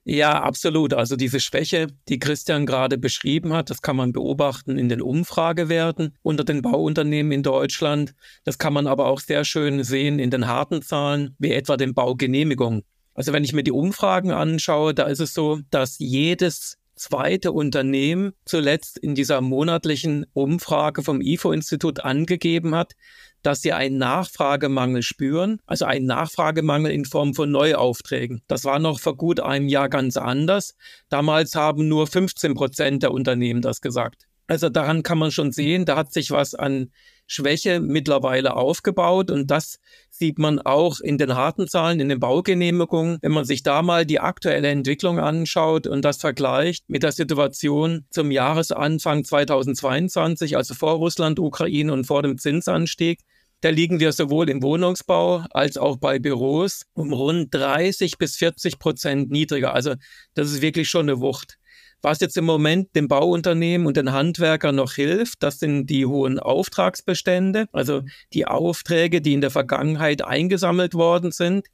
Ja, 0.08 0.44
absolut. 0.44 0.94
Also 0.94 1.16
diese 1.16 1.40
Schwäche, 1.40 1.88
die 2.10 2.20
Christian 2.20 2.68
gerade 2.68 3.00
beschrieben 3.00 3.54
hat, 3.54 3.72
das 3.72 3.82
kann 3.82 3.96
man 3.96 4.14
beobachten 4.14 4.78
in 4.78 4.88
den 4.88 5.02
Umfragewerten 5.02 6.14
unter 6.22 6.44
den 6.44 6.62
Bauunternehmen 6.62 7.32
in 7.32 7.42
Deutschland. 7.42 8.14
Das 8.44 8.60
kann 8.60 8.74
man 8.74 8.86
aber 8.86 9.08
auch 9.08 9.20
sehr 9.20 9.44
schön 9.46 9.84
sehen 9.84 10.20
in 10.20 10.30
den 10.30 10.46
harten 10.46 10.84
Zahlen, 10.84 11.36
wie 11.40 11.54
etwa 11.54 11.76
den 11.76 11.96
Baugenehmigungen. 11.96 12.84
Also 13.16 13.34
wenn 13.34 13.44
ich 13.44 13.54
mir 13.54 13.64
die 13.64 13.72
Umfragen 13.72 14.32
anschaue, 14.32 14.94
da 14.94 15.04
ist 15.04 15.22
es 15.22 15.34
so, 15.34 15.60
dass 15.72 15.98
jedes 15.98 16.78
zweite 16.96 17.52
Unternehmen 17.52 18.34
zuletzt 18.46 18.98
in 18.98 19.16
dieser 19.16 19.42
monatlichen 19.42 20.26
Umfrage 20.34 21.02
vom 21.02 21.22
IFO-Institut 21.22 22.02
angegeben 22.02 22.76
hat, 22.76 22.94
dass 23.42 23.62
sie 23.62 23.74
einen 23.74 23.98
Nachfragemangel 23.98 25.02
spüren, 25.02 25.62
also 25.66 25.86
einen 25.86 26.06
Nachfragemangel 26.06 26.92
in 26.92 27.06
Form 27.06 27.34
von 27.34 27.52
Neuaufträgen. 27.52 28.42
Das 28.48 28.64
war 28.64 28.80
noch 28.80 29.00
vor 29.00 29.18
gut 29.18 29.40
einem 29.40 29.68
Jahr 29.68 29.90
ganz 29.90 30.18
anders. 30.18 30.76
Damals 31.10 31.56
haben 31.56 31.88
nur 31.88 32.08
15 32.08 32.54
Prozent 32.54 33.04
der 33.04 33.12
Unternehmen 33.12 33.62
das 33.62 33.82
gesagt. 33.82 34.28
Also 34.48 34.70
daran 34.70 35.04
kann 35.04 35.18
man 35.18 35.32
schon 35.32 35.52
sehen, 35.52 35.86
da 35.86 35.96
hat 35.96 36.14
sich 36.14 36.32
was 36.32 36.54
an 36.54 36.92
Schwäche 37.28 37.80
mittlerweile 37.80 38.56
aufgebaut 38.56 39.32
und 39.32 39.50
das 39.50 39.80
sieht 40.12 40.38
man 40.38 40.60
auch 40.60 41.00
in 41.00 41.18
den 41.18 41.36
harten 41.36 41.68
Zahlen, 41.68 42.00
in 42.00 42.10
den 42.10 42.20
Baugenehmigungen. 42.20 43.18
Wenn 43.22 43.32
man 43.32 43.46
sich 43.46 43.64
da 43.64 43.82
mal 43.82 44.06
die 44.06 44.20
aktuelle 44.20 44.68
Entwicklung 44.68 45.20
anschaut 45.20 45.88
und 45.88 46.06
das 46.06 46.18
vergleicht 46.18 46.88
mit 46.88 47.02
der 47.02 47.12
Situation 47.12 48.06
zum 48.12 48.30
Jahresanfang 48.30 49.24
2022, 49.24 50.56
also 50.56 50.76
vor 50.76 50.94
Russland, 50.94 51.40
Ukraine 51.40 51.92
und 51.92 52.06
vor 52.06 52.22
dem 52.22 52.38
Zinsanstieg, 52.38 53.22
da 53.62 53.70
liegen 53.70 54.00
wir 54.00 54.12
sowohl 54.12 54.50
im 54.50 54.62
Wohnungsbau 54.62 55.46
als 55.50 55.78
auch 55.78 55.98
bei 55.98 56.20
Büros 56.20 56.86
um 56.94 57.12
rund 57.12 57.52
30 57.52 58.20
bis 58.20 58.36
40 58.36 58.78
Prozent 58.78 59.32
niedriger. 59.32 59.74
Also 59.74 59.96
das 60.36 60.52
ist 60.52 60.62
wirklich 60.62 60.88
schon 60.88 61.10
eine 61.10 61.20
Wucht. 61.20 61.58
Was 62.06 62.20
jetzt 62.20 62.38
im 62.38 62.46
Moment 62.46 62.96
dem 62.96 63.08
Bauunternehmen 63.08 63.88
und 63.88 63.98
den 63.98 64.12
Handwerkern 64.12 64.76
noch 64.76 64.94
hilft, 64.94 65.42
das 65.42 65.58
sind 65.58 65.88
die 65.88 66.06
hohen 66.06 66.38
Auftragsbestände, 66.38 67.66
also 67.72 68.04
die 68.32 68.46
Aufträge, 68.46 69.22
die 69.22 69.34
in 69.34 69.42
der 69.42 69.50
Vergangenheit 69.50 70.24
eingesammelt 70.24 70.94
worden 70.94 71.32
sind. 71.32 71.66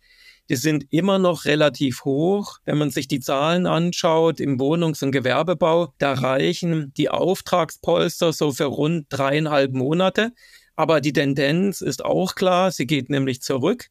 Die 0.48 0.56
sind 0.56 0.86
immer 0.90 1.20
noch 1.20 1.44
relativ 1.44 2.06
hoch. 2.06 2.60
Wenn 2.64 2.78
man 2.78 2.92
sich 2.92 3.10
die 3.10 3.20
Zahlen 3.20 3.66
anschaut 3.66 4.40
im 4.40 4.58
Wohnungs- 4.58 5.04
und 5.04 5.12
Gewerbebau, 5.12 5.94
da 5.98 6.14
reichen 6.14 6.94
die 6.96 7.10
Auftragspolster 7.10 8.32
so 8.32 8.54
für 8.54 8.68
rund 8.68 9.08
dreieinhalb 9.10 9.74
Monate. 9.74 10.32
Aber 10.78 11.02
die 11.02 11.12
Tendenz 11.12 11.82
ist 11.82 12.06
auch 12.06 12.36
klar, 12.36 12.72
sie 12.72 12.88
geht 12.88 13.10
nämlich 13.10 13.42
zurück 13.42 13.90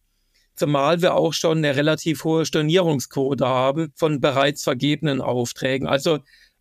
zumal 0.61 1.00
wir 1.00 1.14
auch 1.14 1.33
schon 1.33 1.59
eine 1.59 1.75
relativ 1.75 2.23
hohe 2.23 2.45
Stornierungsquote 2.45 3.47
haben 3.47 3.93
von 3.97 4.21
bereits 4.21 4.62
vergebenen 4.62 5.23
Aufträgen. 5.23 5.88
Also 5.88 6.19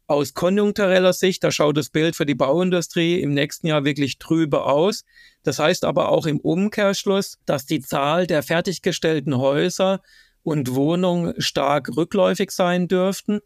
aus 0.08 0.34
konjunktureller 0.34 1.12
Sicht, 1.12 1.44
da 1.44 1.51
schaut 1.51 1.75
das 1.75 1.89
Bild 1.89 2.15
für 2.15 2.25
die 2.25 2.34
Bauindustrie 2.34 3.20
im 3.20 3.34
nächsten 3.34 3.68
Jahr 3.68 3.84
wirklich 3.84 4.18
trübe 4.18 4.63
aus. 4.63 5.03
Das 5.44 5.60
heißt 5.60 5.84
aber 5.84 6.10
auch 6.10 6.25
im 6.27 6.39
Umkehrschluss, 6.39 7.39
dass 7.46 7.65
die 7.65 7.82
Zahl 7.82 8.25
der 8.25 8.41
fertiggestellten 8.41 9.38
Häuser 9.38 10.01
und 10.44 10.74
Wohnungen 10.75 11.34
stark 11.41 11.89
rückläufig 11.98 12.51
sein 12.51 12.88
dürften. 12.88 13.41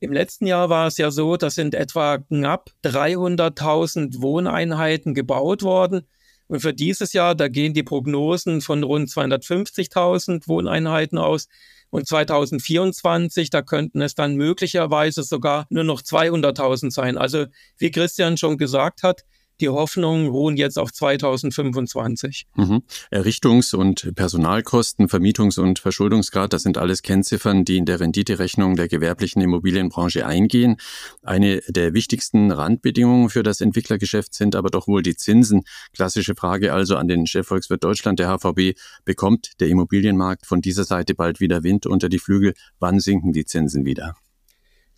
Im 0.00 0.12
letzten 0.12 0.46
Jahr 0.46 0.68
war 0.68 0.86
es 0.86 0.98
ja 0.98 1.10
so, 1.10 1.38
dass 1.38 1.54
sind 1.54 1.74
etwa 1.74 2.18
knapp 2.18 2.70
300.000 2.84 4.20
Wohneinheiten 4.20 5.14
gebaut 5.14 5.62
worden. 5.62 6.06
Und 6.46 6.60
für 6.60 6.74
dieses 6.74 7.12
Jahr, 7.12 7.34
da 7.34 7.48
gehen 7.48 7.74
die 7.74 7.82
Prognosen 7.82 8.60
von 8.60 8.82
rund 8.82 9.08
250.000 9.08 10.46
Wohneinheiten 10.46 11.18
aus. 11.18 11.48
Und 11.90 12.06
2024, 12.08 13.50
da 13.50 13.62
könnten 13.62 14.02
es 14.02 14.14
dann 14.14 14.34
möglicherweise 14.36 15.22
sogar 15.22 15.66
nur 15.70 15.84
noch 15.84 16.02
200.000 16.02 16.90
sein. 16.90 17.16
Also 17.16 17.46
wie 17.78 17.90
Christian 17.90 18.36
schon 18.36 18.58
gesagt 18.58 19.02
hat, 19.02 19.24
die 19.60 19.68
Hoffnungen 19.68 20.28
ruhen 20.28 20.56
jetzt 20.56 20.78
auf 20.78 20.92
2025. 20.92 22.46
Mhm. 22.56 22.82
Errichtungs- 23.10 23.74
und 23.74 24.14
Personalkosten, 24.14 25.08
Vermietungs- 25.08 25.58
und 25.58 25.78
Verschuldungsgrad, 25.78 26.52
das 26.52 26.62
sind 26.62 26.78
alles 26.78 27.02
Kennziffern, 27.02 27.64
die 27.64 27.76
in 27.76 27.84
der 27.84 28.00
Renditerechnung 28.00 28.76
der 28.76 28.88
gewerblichen 28.88 29.42
Immobilienbranche 29.42 30.26
eingehen. 30.26 30.76
Eine 31.22 31.60
der 31.68 31.94
wichtigsten 31.94 32.50
Randbedingungen 32.50 33.30
für 33.30 33.42
das 33.42 33.60
Entwicklergeschäft 33.60 34.34
sind 34.34 34.56
aber 34.56 34.70
doch 34.70 34.88
wohl 34.88 35.02
die 35.02 35.16
Zinsen. 35.16 35.62
Klassische 35.92 36.34
Frage 36.34 36.72
also 36.72 36.96
an 36.96 37.08
den 37.08 37.26
Chefvolkswirt 37.26 37.84
Deutschland, 37.84 38.18
der 38.18 38.28
HVB. 38.28 38.78
Bekommt 39.04 39.52
der 39.60 39.68
Immobilienmarkt 39.68 40.46
von 40.46 40.60
dieser 40.60 40.84
Seite 40.84 41.14
bald 41.14 41.40
wieder 41.40 41.62
Wind 41.62 41.86
unter 41.86 42.08
die 42.08 42.18
Flügel? 42.18 42.54
Wann 42.78 43.00
sinken 43.00 43.32
die 43.32 43.44
Zinsen 43.44 43.84
wieder? 43.84 44.16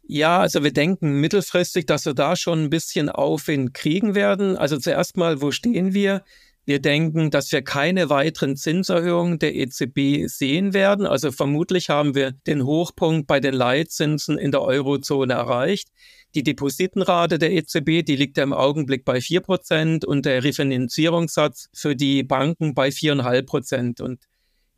Ja, 0.09 0.39
also 0.39 0.63
wir 0.63 0.73
denken 0.73 1.21
mittelfristig, 1.21 1.87
dass 1.87 2.07
wir 2.07 2.15
da 2.15 2.37
schon 2.37 2.65
ein 2.65 2.71
bisschen 2.71 3.09
Aufwind 3.09 3.75
kriegen 3.75 4.15
werden. 4.15 4.57
Also 4.57 4.79
zuerst 4.79 5.17
mal, 5.17 5.41
wo 5.41 5.51
stehen 5.51 5.95
wir? 5.95 6.23
Wir 6.65 6.81
denken, 6.81 7.31
dass 7.31 7.51
wir 7.51 7.63
keine 7.63 8.09
weiteren 8.09 8.57
Zinserhöhungen 8.57 9.39
der 9.41 9.57
EZB 9.57 10.27
sehen 10.29 10.75
werden. 10.75 11.07
Also 11.07 11.33
vermutlich 11.33 11.91
haben 11.91 12.15
wir 12.15 12.33
den 12.33 12.65
Hochpunkt 12.65 13.27
bei 13.27 13.41
den 13.41 13.55
Leitzinsen 13.55 14.39
in 14.39 14.53
der 14.53 14.63
Eurozone 14.63 15.35
erreicht. 15.35 15.89
Die 16.37 16.43
Depositenrate 16.45 17.39
der 17.39 17.53
EZB, 17.53 18.05
die 18.05 18.17
liegt 18.17 18.37
ja 18.37 18.45
im 18.45 18.53
Augenblick 18.53 19.05
bei 19.05 19.21
vier 19.21 19.41
Prozent 19.41 20.05
und 20.05 20.25
der 20.25 20.45
Refinanzierungssatz 20.45 21.69
für 21.73 21.97
die 21.97 22.23
Banken 22.23 22.75
bei 22.75 22.93
viereinhalb 22.93 23.47
Prozent. 23.47 24.01
Und 24.01 24.25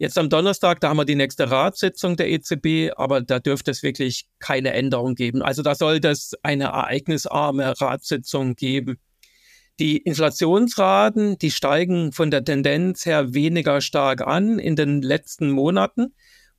Jetzt 0.00 0.16
am 0.16 0.30
Donnerstag, 0.30 0.78
da 0.80 0.90
haben 0.90 0.96
wir 0.96 1.04
die 1.04 1.16
nächste 1.16 1.50
Ratssitzung 1.50 2.16
der 2.16 2.30
EZB, 2.30 2.92
aber 2.96 3.20
da 3.20 3.40
dürfte 3.40 3.72
es 3.72 3.82
wirklich 3.82 4.28
keine 4.38 4.72
Änderung 4.72 5.16
geben. 5.16 5.42
Also 5.42 5.62
da 5.62 5.74
sollte 5.74 6.08
es 6.08 6.34
eine 6.44 6.64
ereignisarme 6.64 7.80
Ratssitzung 7.80 8.54
geben. 8.54 9.00
Die 9.80 9.96
Inflationsraten, 9.96 11.36
die 11.38 11.50
steigen 11.50 12.12
von 12.12 12.30
der 12.30 12.44
Tendenz 12.44 13.06
her 13.06 13.34
weniger 13.34 13.80
stark 13.80 14.20
an 14.20 14.60
in 14.60 14.76
den 14.76 15.02
letzten 15.02 15.50
Monaten. 15.50 16.14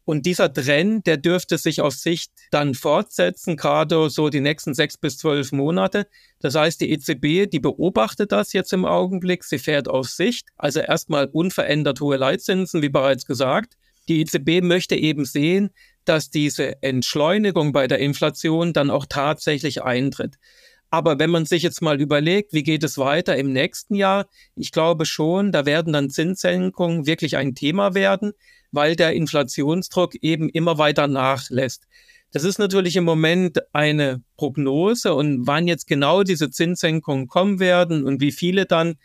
Und 0.10 0.25
dieser 0.25 0.51
Trend, 0.51 1.06
der 1.06 1.18
dürfte 1.18 1.60
sich 1.60 1.82
auf 1.82 1.94
Sicht 1.94 2.32
dann 2.50 2.74
fortsetzen, 2.74 3.58
gerade 3.58 4.10
so 4.10 4.30
die 4.30 4.39
nächsten 4.39 4.74
sechs 4.74 4.98
bis 4.98 5.20
zwölf 5.20 5.51
Monate. 5.51 6.08
Das 6.39 6.56
heißt, 6.56 6.82
die 6.82 6.89
EZB, 6.89 7.48
die 7.48 7.60
beobachtet 7.60 8.32
das 8.32 8.51
jetzt 8.54 8.74
im 8.74 8.86
Augenblick, 8.86 9.44
sie 9.44 9.60
fährt 9.60 9.88
auf 9.88 10.10
Sicht, 10.10 10.48
also 10.58 10.80
erstmal 10.80 11.28
unverändert 11.28 12.01
hohe 12.01 12.18
Leitzinsen, 12.18 12.82
wie 12.82 12.89
bereits 12.89 13.28
gesagt. 13.28 13.75
Die 14.08 14.22
EZB 14.22 14.63
möchte 14.63 14.96
eben 14.96 15.25
sehen, 15.25 15.70
dass 16.06 16.32
diese 16.32 16.82
Entschleunigung 16.82 17.72
bei 17.72 17.86
der 17.86 18.00
Inflation 18.00 18.74
dann 18.74 18.89
auch 18.89 19.06
tatsächlich 19.08 19.84
eintritt. 19.84 20.38
Aber 20.91 21.19
wenn 21.19 21.29
man 21.29 21.46
sich 21.46 21.63
jetzt 21.63 21.81
mal 21.81 22.01
überlegt, 22.01 22.53
wie 22.53 22.63
geht 22.63 22.84
es 22.84 22.98
weiter 22.98 23.38
im 23.38 23.53
nächsten 23.53 23.96
Jahr, 23.96 24.27
ich 24.55 24.72
glaube 24.72 25.05
schon, 25.05 25.51
da 25.51 25.65
werden 25.65 25.93
dann 25.93 26.10
Zinssenkungen 26.10 27.05
wirklich 27.05 27.38
ein 27.38 27.53
Thema 27.53 27.93
werden 27.93 28.34
weil 28.72 28.96
der 28.96 29.13
Inflationsdruck 29.13 30.15
eben 30.15 30.50
immer 30.50 30.77
weiter 30.77 31.08
nachlässt. 31.08 31.88
Das 32.31 32.43
ist 32.43 32.60
natürlich 32.60 32.96
im 32.96 33.05
Moment 33.05 33.60
eine 33.74 34.22
Prognose 34.38 35.13
und 35.15 35.48
wann 35.48 35.67
jetzt 35.67 35.88
genau 35.88 36.24
diese 36.24 36.51
Zinssenkungen 36.51 37.27
kommen 37.27 37.60
werden 37.60 38.05
und 38.05 38.22
wie 38.22 38.31
viele 38.31 38.65
dann, 38.65 38.96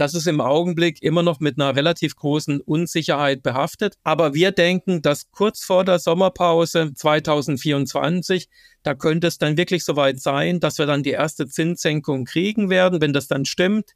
das 0.00 0.14
ist 0.14 0.26
im 0.26 0.40
Augenblick 0.40 1.02
immer 1.02 1.22
noch 1.22 1.40
mit 1.40 1.60
einer 1.60 1.76
relativ 1.76 2.16
großen 2.16 2.62
Unsicherheit 2.62 3.42
behaftet. 3.42 3.96
Aber 4.02 4.32
wir 4.32 4.50
denken, 4.50 5.02
dass 5.02 5.30
kurz 5.30 5.62
vor 5.62 5.84
der 5.84 5.98
Sommerpause 5.98 6.94
2024, 6.94 8.48
da 8.82 8.94
könnte 8.94 9.26
es 9.26 9.36
dann 9.36 9.58
wirklich 9.58 9.84
soweit 9.84 10.18
sein, 10.18 10.58
dass 10.58 10.78
wir 10.78 10.86
dann 10.86 11.02
die 11.02 11.10
erste 11.10 11.46
Zinssenkung 11.46 12.24
kriegen 12.24 12.70
werden, 12.70 13.02
wenn 13.02 13.12
das 13.12 13.28
dann 13.28 13.44
stimmt 13.44 13.94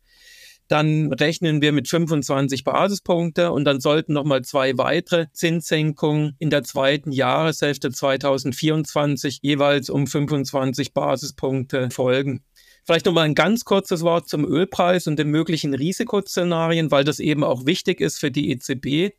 dann 0.68 1.12
rechnen 1.12 1.60
wir 1.60 1.72
mit 1.72 1.88
25 1.88 2.64
Basispunkte 2.64 3.52
und 3.52 3.64
dann 3.64 3.80
sollten 3.80 4.14
nochmal 4.14 4.42
zwei 4.42 4.78
weitere 4.78 5.26
Zinssenkungen 5.32 6.36
in 6.38 6.48
der 6.48 6.62
zweiten 6.62 7.12
Jahreshälfte 7.12 7.90
2024 7.90 9.40
jeweils 9.42 9.90
um 9.90 10.06
25 10.06 10.94
Basispunkte 10.94 11.90
folgen. 11.90 12.42
Vielleicht 12.84 13.06
nochmal 13.06 13.24
ein 13.24 13.34
ganz 13.34 13.64
kurzes 13.64 14.02
Wort 14.02 14.28
zum 14.28 14.44
Ölpreis 14.44 15.06
und 15.06 15.18
den 15.18 15.28
möglichen 15.28 15.74
Risikoszenarien, 15.74 16.90
weil 16.90 17.04
das 17.04 17.18
eben 17.18 17.42
auch 17.42 17.64
wichtig 17.64 18.00
ist 18.00 18.18
für 18.18 18.30
die 18.30 18.50
EZB. 18.50 19.14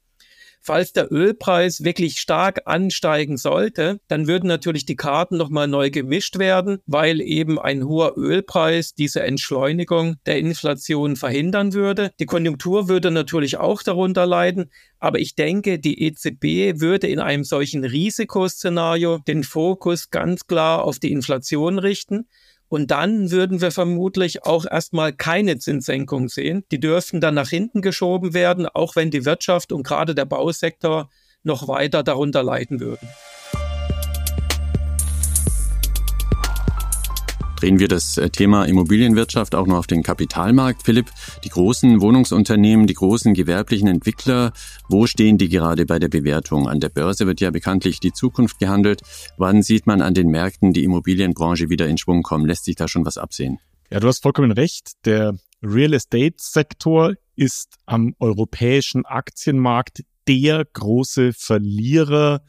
Falls 0.68 0.94
der 0.94 1.12
Ölpreis 1.12 1.84
wirklich 1.84 2.20
stark 2.20 2.62
ansteigen 2.66 3.38
sollte, 3.38 4.00
dann 4.08 4.26
würden 4.26 4.48
natürlich 4.48 4.86
die 4.86 4.96
Karten 4.96 5.38
nochmal 5.38 5.68
neu 5.68 5.92
gemischt 5.92 6.40
werden, 6.40 6.80
weil 6.88 7.22
eben 7.22 7.60
ein 7.60 7.86
hoher 7.86 8.18
Ölpreis 8.18 8.96
diese 8.96 9.22
Entschleunigung 9.22 10.16
der 10.26 10.40
Inflation 10.40 11.18
verhindern 11.18 11.74
würde. 11.74 12.14
Die 12.20 12.26
Konjunktur 12.26 12.90
würde 12.90 13.12
natürlich 13.12 13.58
auch 13.58 13.84
darunter 13.84 14.26
leiden, 14.26 14.72
aber 14.98 15.20
ich 15.20 15.36
denke, 15.36 15.78
die 15.78 16.02
EZB 16.02 16.82
würde 16.82 17.08
in 17.08 17.20
einem 17.20 17.44
solchen 17.44 17.84
Risikoszenario 17.84 19.20
den 19.28 19.44
Fokus 19.44 20.10
ganz 20.10 20.48
klar 20.48 20.84
auf 20.84 20.98
die 20.98 21.12
Inflation 21.12 21.78
richten. 21.78 22.28
Und 22.76 22.92
dann 22.92 23.32
würden 23.32 23.62
wir 23.62 23.72
vermutlich 23.72 24.44
auch 24.44 24.66
erstmal 24.70 25.14
keine 25.14 25.58
Zinssenkung 25.60 26.28
sehen. 26.28 26.66
Die 26.74 26.80
dürften 26.82 27.22
dann 27.22 27.34
nach 27.34 27.48
hinten 27.48 27.82
geschoben 27.82 28.34
werden, 28.34 28.66
auch 28.66 28.98
wenn 28.98 29.12
die 29.12 29.24
Wirtschaft 29.24 29.72
und 29.72 29.84
gerade 29.84 30.14
der 30.14 30.26
Bausektor 30.26 31.10
noch 31.42 31.70
weiter 31.70 32.04
darunter 32.04 32.44
leiden 32.44 32.82
würden. 32.82 33.08
Drehen 37.58 37.80
wir 37.80 37.88
das 37.88 38.18
äh, 38.18 38.30
Thema 38.30 38.66
Immobilienwirtschaft 38.66 39.56
auch 39.56 39.66
noch 39.66 39.78
auf 39.78 39.88
den 39.88 40.04
Kapitalmarkt. 40.04 40.84
Philipp, 40.84 41.10
die 41.44 41.50
großen 41.50 42.02
Wohnungsunternehmen, 42.02 42.86
die 42.86 42.94
großen 42.94 43.34
gewerblichen 43.34 43.88
Entwickler, 43.88 44.52
wo 44.90 45.08
stehen 45.08 45.38
die 45.38 45.48
gerade 45.48 45.86
bei 45.86 45.98
der 45.98 46.10
Bewertung? 46.10 46.68
An 46.68 46.82
der 46.82 46.90
Börse 46.90 47.26
wird 47.26 47.40
ja 47.40 47.52
bekanntlich 47.52 48.00
die 48.00 48.12
Zukunft 48.12 48.60
gehandelt. 48.60 49.02
Wann 49.38 49.64
sieht 49.64 49.88
man 49.88 50.02
an 50.02 50.14
den 50.14 50.28
Märkten 50.28 50.74
die 50.74 50.84
Immobilienbranche 50.84 51.70
wieder 51.70 51.88
in 51.88 51.98
Schwung 51.98 52.24
kommen? 52.24 52.46
Lässt 52.46 52.66
sich 52.66 52.76
da 52.76 52.88
schon 52.88 53.06
was 53.06 53.18
absehen? 53.18 53.60
Ja, 53.90 54.00
du 54.00 54.08
hast 54.08 54.22
vollkommen 54.22 54.52
recht. 54.52 54.94
Der 55.06 55.38
Real 55.64 55.94
Estate 55.94 56.36
Sektor 56.38 57.14
ist 57.36 57.76
am 57.86 58.16
europäischen 58.20 59.06
Aktienmarkt 59.06 60.04
der 60.28 60.66
große 60.66 61.32
Verlierer 61.34 62.42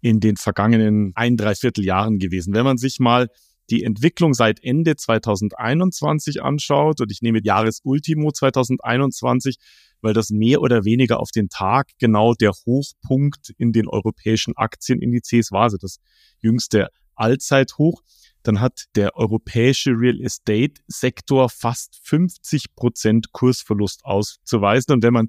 in 0.00 0.20
den 0.20 0.36
vergangenen 0.36 1.12
ein, 1.14 1.36
dreiviertel 1.36 1.84
Jahren 1.84 2.18
gewesen. 2.18 2.52
Wenn 2.54 2.64
man 2.64 2.76
sich 2.76 2.98
mal 2.98 3.28
die 3.72 3.82
Entwicklung 3.84 4.34
seit 4.34 4.62
Ende 4.62 4.96
2021 4.96 6.42
anschaut, 6.42 7.00
und 7.00 7.10
ich 7.10 7.22
nehme 7.22 7.40
Jahresultimo 7.42 8.30
2021, 8.30 9.56
weil 10.02 10.12
das 10.12 10.30
mehr 10.30 10.60
oder 10.60 10.84
weniger 10.84 11.18
auf 11.20 11.30
den 11.30 11.48
Tag 11.48 11.88
genau 11.98 12.34
der 12.34 12.52
Hochpunkt 12.66 13.50
in 13.56 13.72
den 13.72 13.88
europäischen 13.88 14.54
Aktienindizes 14.56 15.52
war, 15.52 15.62
also 15.62 15.78
das 15.78 15.96
jüngste 16.40 16.88
Allzeithoch, 17.14 18.02
dann 18.42 18.60
hat 18.60 18.84
der 18.94 19.16
europäische 19.16 19.92
Real 19.92 20.20
Estate 20.20 20.82
Sektor 20.86 21.48
fast 21.48 21.98
50 22.02 22.74
Prozent 22.74 23.32
Kursverlust 23.32 24.04
auszuweisen. 24.04 24.94
Und 24.94 25.02
wenn 25.02 25.14
man 25.14 25.28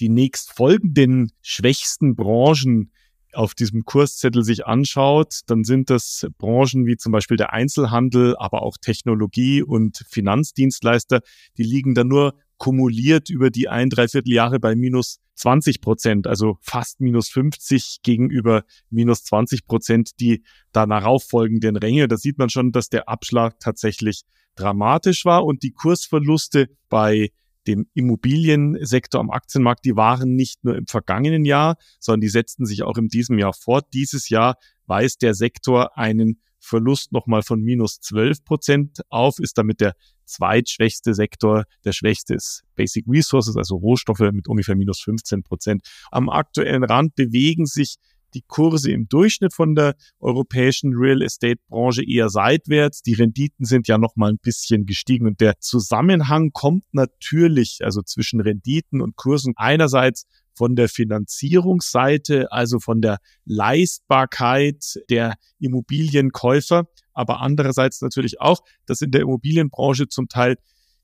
die 0.00 0.08
nächstfolgenden 0.08 1.30
schwächsten 1.42 2.16
Branchen 2.16 2.90
auf 3.36 3.54
diesem 3.54 3.84
Kurszettel 3.84 4.44
sich 4.44 4.66
anschaut, 4.66 5.40
dann 5.46 5.64
sind 5.64 5.90
das 5.90 6.26
Branchen 6.38 6.86
wie 6.86 6.96
zum 6.96 7.12
Beispiel 7.12 7.36
der 7.36 7.52
Einzelhandel, 7.52 8.36
aber 8.36 8.62
auch 8.62 8.76
Technologie 8.80 9.62
und 9.62 10.04
Finanzdienstleister, 10.08 11.20
die 11.58 11.62
liegen 11.62 11.94
da 11.94 12.04
nur 12.04 12.34
kumuliert 12.58 13.30
über 13.30 13.50
die 13.50 13.68
ein, 13.68 13.90
dreiviertel 13.90 14.32
Jahre 14.32 14.60
bei 14.60 14.74
minus 14.74 15.18
20 15.36 15.80
Prozent, 15.80 16.26
also 16.26 16.58
fast 16.60 17.00
minus 17.00 17.28
50 17.28 18.00
gegenüber 18.02 18.64
minus 18.90 19.24
20 19.24 19.66
Prozent 19.66 20.20
die 20.20 20.44
danach 20.72 21.04
folgenden 21.20 21.76
Ränge. 21.76 22.08
Da 22.08 22.16
sieht 22.16 22.38
man 22.38 22.50
schon, 22.50 22.72
dass 22.72 22.88
der 22.88 23.08
Abschlag 23.08 23.58
tatsächlich 23.58 24.22
dramatisch 24.54 25.24
war 25.24 25.44
und 25.44 25.62
die 25.62 25.72
Kursverluste 25.72 26.68
bei 26.88 27.30
dem 27.66 27.86
Immobiliensektor 27.94 29.20
am 29.20 29.30
Aktienmarkt, 29.30 29.84
die 29.84 29.96
waren 29.96 30.34
nicht 30.34 30.64
nur 30.64 30.76
im 30.76 30.86
vergangenen 30.86 31.44
Jahr, 31.44 31.76
sondern 31.98 32.20
die 32.20 32.28
setzten 32.28 32.66
sich 32.66 32.82
auch 32.82 32.96
in 32.96 33.08
diesem 33.08 33.38
Jahr 33.38 33.52
fort. 33.52 33.86
Dieses 33.92 34.28
Jahr 34.28 34.56
weist 34.86 35.22
der 35.22 35.34
Sektor 35.34 35.96
einen 35.96 36.40
Verlust 36.64 37.12
nochmal 37.12 37.42
von 37.42 37.60
minus 37.60 38.00
12 38.00 38.44
Prozent 38.44 39.00
auf, 39.10 39.38
ist 39.38 39.58
damit 39.58 39.80
der 39.80 39.94
zweitschwächste 40.24 41.14
Sektor. 41.14 41.64
Der 41.84 41.92
schwächste 41.92 42.34
ist 42.34 42.62
Basic 42.74 43.04
Resources, 43.06 43.56
also 43.56 43.76
Rohstoffe 43.76 44.30
mit 44.32 44.48
ungefähr 44.48 44.74
minus 44.74 45.00
15 45.00 45.42
Prozent. 45.42 45.86
Am 46.10 46.30
aktuellen 46.30 46.82
Rand 46.82 47.14
bewegen 47.14 47.66
sich 47.66 47.96
die 48.34 48.42
Kurse 48.46 48.90
im 48.90 49.08
Durchschnitt 49.08 49.54
von 49.54 49.74
der 49.74 49.94
europäischen 50.18 50.94
Real 50.94 51.22
Estate 51.22 51.60
Branche 51.68 52.02
eher 52.04 52.28
seitwärts. 52.28 53.02
Die 53.02 53.14
Renditen 53.14 53.64
sind 53.64 53.88
ja 53.88 53.98
noch 53.98 54.16
mal 54.16 54.30
ein 54.30 54.38
bisschen 54.38 54.86
gestiegen 54.86 55.26
und 55.26 55.40
der 55.40 55.58
Zusammenhang 55.60 56.50
kommt 56.52 56.84
natürlich, 56.92 57.78
also 57.82 58.02
zwischen 58.02 58.40
Renditen 58.40 59.00
und 59.00 59.16
Kursen 59.16 59.54
einerseits 59.56 60.26
von 60.54 60.76
der 60.76 60.88
Finanzierungsseite, 60.88 62.52
also 62.52 62.78
von 62.78 63.00
der 63.00 63.18
Leistbarkeit 63.44 65.00
der 65.10 65.34
Immobilienkäufer, 65.58 66.84
aber 67.12 67.40
andererseits 67.40 68.00
natürlich 68.00 68.40
auch, 68.40 68.60
dass 68.86 69.00
in 69.00 69.10
der 69.10 69.22
Immobilienbranche 69.22 70.08
zum 70.08 70.28
Teil 70.28 70.56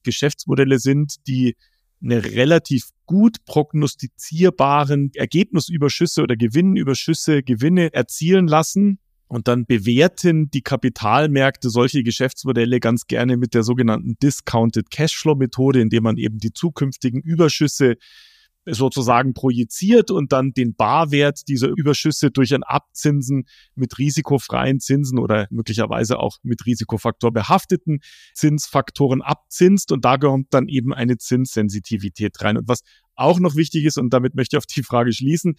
Geschäftsmodelle 0.02 0.78
sind, 0.78 1.16
die 1.26 1.56
eine 2.02 2.24
relativ 2.24 2.90
gut 3.06 3.44
prognostizierbaren 3.44 5.10
Ergebnisüberschüsse 5.14 6.22
oder 6.22 6.36
Gewinnüberschüsse, 6.36 7.42
Gewinne 7.42 7.92
erzielen 7.92 8.46
lassen. 8.46 8.98
Und 9.26 9.46
dann 9.46 9.64
bewerten 9.64 10.50
die 10.50 10.62
Kapitalmärkte 10.62 11.70
solche 11.70 12.02
Geschäftsmodelle 12.02 12.80
ganz 12.80 13.06
gerne 13.06 13.36
mit 13.36 13.54
der 13.54 13.62
sogenannten 13.62 14.16
Discounted 14.20 14.90
Cashflow 14.90 15.36
Methode, 15.36 15.80
indem 15.80 16.02
man 16.02 16.16
eben 16.16 16.38
die 16.38 16.52
zukünftigen 16.52 17.20
Überschüsse 17.20 17.96
sozusagen 18.66 19.34
projiziert 19.34 20.10
und 20.10 20.32
dann 20.32 20.52
den 20.52 20.74
Barwert 20.74 21.48
dieser 21.48 21.68
Überschüsse 21.68 22.30
durch 22.30 22.54
ein 22.54 22.62
Abzinsen 22.62 23.44
mit 23.74 23.98
risikofreien 23.98 24.80
Zinsen 24.80 25.18
oder 25.18 25.46
möglicherweise 25.50 26.18
auch 26.18 26.36
mit 26.42 26.66
Risikofaktor 26.66 27.32
behafteten 27.32 28.00
Zinsfaktoren 28.34 29.22
abzinst 29.22 29.92
und 29.92 30.04
da 30.04 30.18
kommt 30.18 30.48
dann 30.50 30.68
eben 30.68 30.92
eine 30.92 31.16
Zinssensitivität 31.16 32.40
rein. 32.42 32.58
Und 32.58 32.68
was 32.68 32.80
auch 33.14 33.38
noch 33.38 33.54
wichtig 33.54 33.84
ist, 33.84 33.98
und 33.98 34.12
damit 34.12 34.34
möchte 34.34 34.56
ich 34.56 34.58
auf 34.58 34.66
die 34.66 34.82
Frage 34.82 35.12
schließen, 35.12 35.54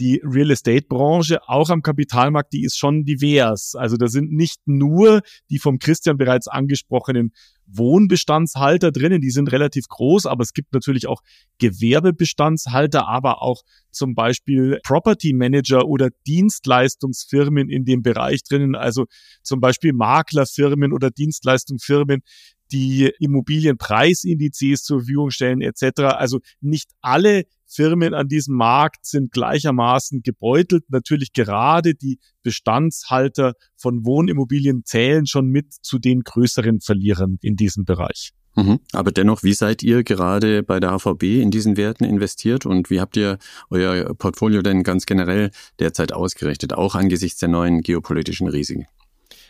die 0.00 0.20
Real 0.24 0.50
Estate 0.50 0.86
Branche 0.88 1.46
auch 1.46 1.68
am 1.68 1.82
Kapitalmarkt, 1.82 2.52
die 2.54 2.64
ist 2.64 2.78
schon 2.78 3.04
divers. 3.04 3.74
Also 3.74 3.96
da 3.98 4.08
sind 4.08 4.32
nicht 4.32 4.60
nur 4.64 5.20
die 5.50 5.58
vom 5.58 5.78
Christian 5.78 6.16
bereits 6.16 6.48
angesprochenen 6.48 7.32
Wohnbestandshalter 7.66 8.90
drinnen, 8.90 9.20
die 9.20 9.30
sind 9.30 9.52
relativ 9.52 9.86
groß, 9.88 10.26
aber 10.26 10.42
es 10.42 10.54
gibt 10.54 10.72
natürlich 10.72 11.06
auch 11.06 11.20
Gewerbebestandshalter, 11.58 13.06
aber 13.06 13.42
auch 13.42 13.62
zum 13.90 14.14
Beispiel 14.14 14.80
Property 14.82 15.34
Manager 15.34 15.86
oder 15.86 16.08
Dienstleistungsfirmen 16.26 17.68
in 17.68 17.84
dem 17.84 18.02
Bereich 18.02 18.42
drinnen, 18.42 18.74
also 18.74 19.06
zum 19.42 19.60
Beispiel 19.60 19.92
Maklerfirmen 19.92 20.92
oder 20.92 21.10
Dienstleistungsfirmen, 21.10 22.22
die 22.72 23.12
Immobilienpreisindizes 23.18 24.82
zur 24.82 25.00
Verfügung 25.00 25.30
stellen 25.30 25.60
etc. 25.60 26.02
Also 26.16 26.40
nicht 26.60 26.90
alle 27.00 27.44
Firmen 27.70 28.14
an 28.14 28.28
diesem 28.28 28.56
Markt 28.56 29.06
sind 29.06 29.32
gleichermaßen 29.32 30.22
gebeutelt. 30.22 30.84
Natürlich 30.88 31.32
gerade 31.32 31.94
die 31.94 32.18
Bestandshalter 32.42 33.54
von 33.76 34.04
Wohnimmobilien 34.04 34.84
zählen 34.84 35.26
schon 35.26 35.46
mit 35.46 35.72
zu 35.82 35.98
den 35.98 36.20
größeren 36.20 36.80
Verlierern 36.80 37.38
in 37.40 37.56
diesem 37.56 37.84
Bereich. 37.84 38.32
Mhm. 38.56 38.80
Aber 38.92 39.12
dennoch, 39.12 39.42
wie 39.42 39.54
seid 39.54 39.82
ihr 39.82 40.02
gerade 40.02 40.62
bei 40.62 40.80
der 40.80 40.90
HVB 40.90 41.40
in 41.40 41.50
diesen 41.50 41.76
Werten 41.76 42.04
investiert 42.04 42.66
und 42.66 42.90
wie 42.90 43.00
habt 43.00 43.16
ihr 43.16 43.38
euer 43.70 44.14
Portfolio 44.14 44.62
denn 44.62 44.82
ganz 44.82 45.06
generell 45.06 45.50
derzeit 45.78 46.12
ausgerichtet, 46.12 46.72
auch 46.72 46.94
angesichts 46.94 47.38
der 47.38 47.48
neuen 47.48 47.82
geopolitischen 47.82 48.48
Risiken? 48.48 48.86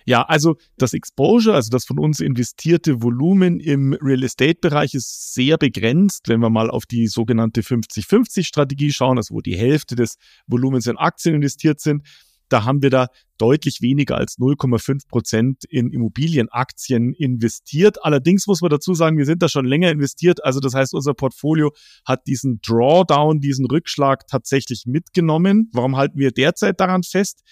Ja, 0.07 0.23
also 0.23 0.57
das 0.79 0.93
Exposure, 0.93 1.55
also 1.55 1.71
das 1.71 1.85
von 1.85 1.99
uns 1.99 2.21
investierte 2.21 3.03
Volumen 3.03 3.61
im 3.61 3.93
Real 4.01 4.23
Estate-Bereich 4.23 4.95
ist 4.95 5.35
sehr 5.35 5.59
begrenzt, 5.59 6.29
wenn 6.29 6.41
wir 6.41 6.51
mal 6.51 6.71
auf 6.71 6.87
die 6.87 7.07
sogenannte 7.07 7.63
50-50-Strategie 7.63 8.93
schauen, 8.93 9.19
also 9.19 9.35
wo 9.35 9.41
die 9.41 9.57
Hälfte 9.57 9.97
des 9.97 10.17
Volumens 10.47 10.87
in 10.87 10.97
Aktien 10.97 11.35
investiert 11.35 11.81
sind. 11.81 12.03
Da 12.51 12.65
haben 12.65 12.83
wir 12.83 12.91
da 12.91 13.07
deutlich 13.39 13.81
weniger 13.81 14.17
als 14.17 14.37
0,5 14.39 15.09
Prozent 15.09 15.65
in 15.65 15.91
Immobilienaktien 15.93 17.15
investiert. 17.15 18.05
Allerdings 18.05 18.47
muss 18.49 18.61
man 18.61 18.71
dazu 18.71 18.93
sagen, 18.93 19.17
wir 19.19 19.25
sind 19.25 19.41
da 19.41 19.49
schon 19.49 19.65
länger 19.65 19.91
investiert. 19.91 20.45
Also 20.45 20.59
das 20.59 20.75
heißt, 20.75 20.93
unser 20.93 21.15
Portfolio 21.15 21.71
hat 22.05 22.27
diesen 22.27 22.61
Drawdown, 22.61 23.39
diesen 23.39 23.67
Rückschlag 23.67 24.27
tatsächlich 24.27 24.83
mitgenommen. 24.85 25.71
Warum 25.73 25.97
halten 25.97 26.19
wir 26.19 26.33
derzeit 26.33 26.81
daran 26.81 27.05
fest? 27.05 27.43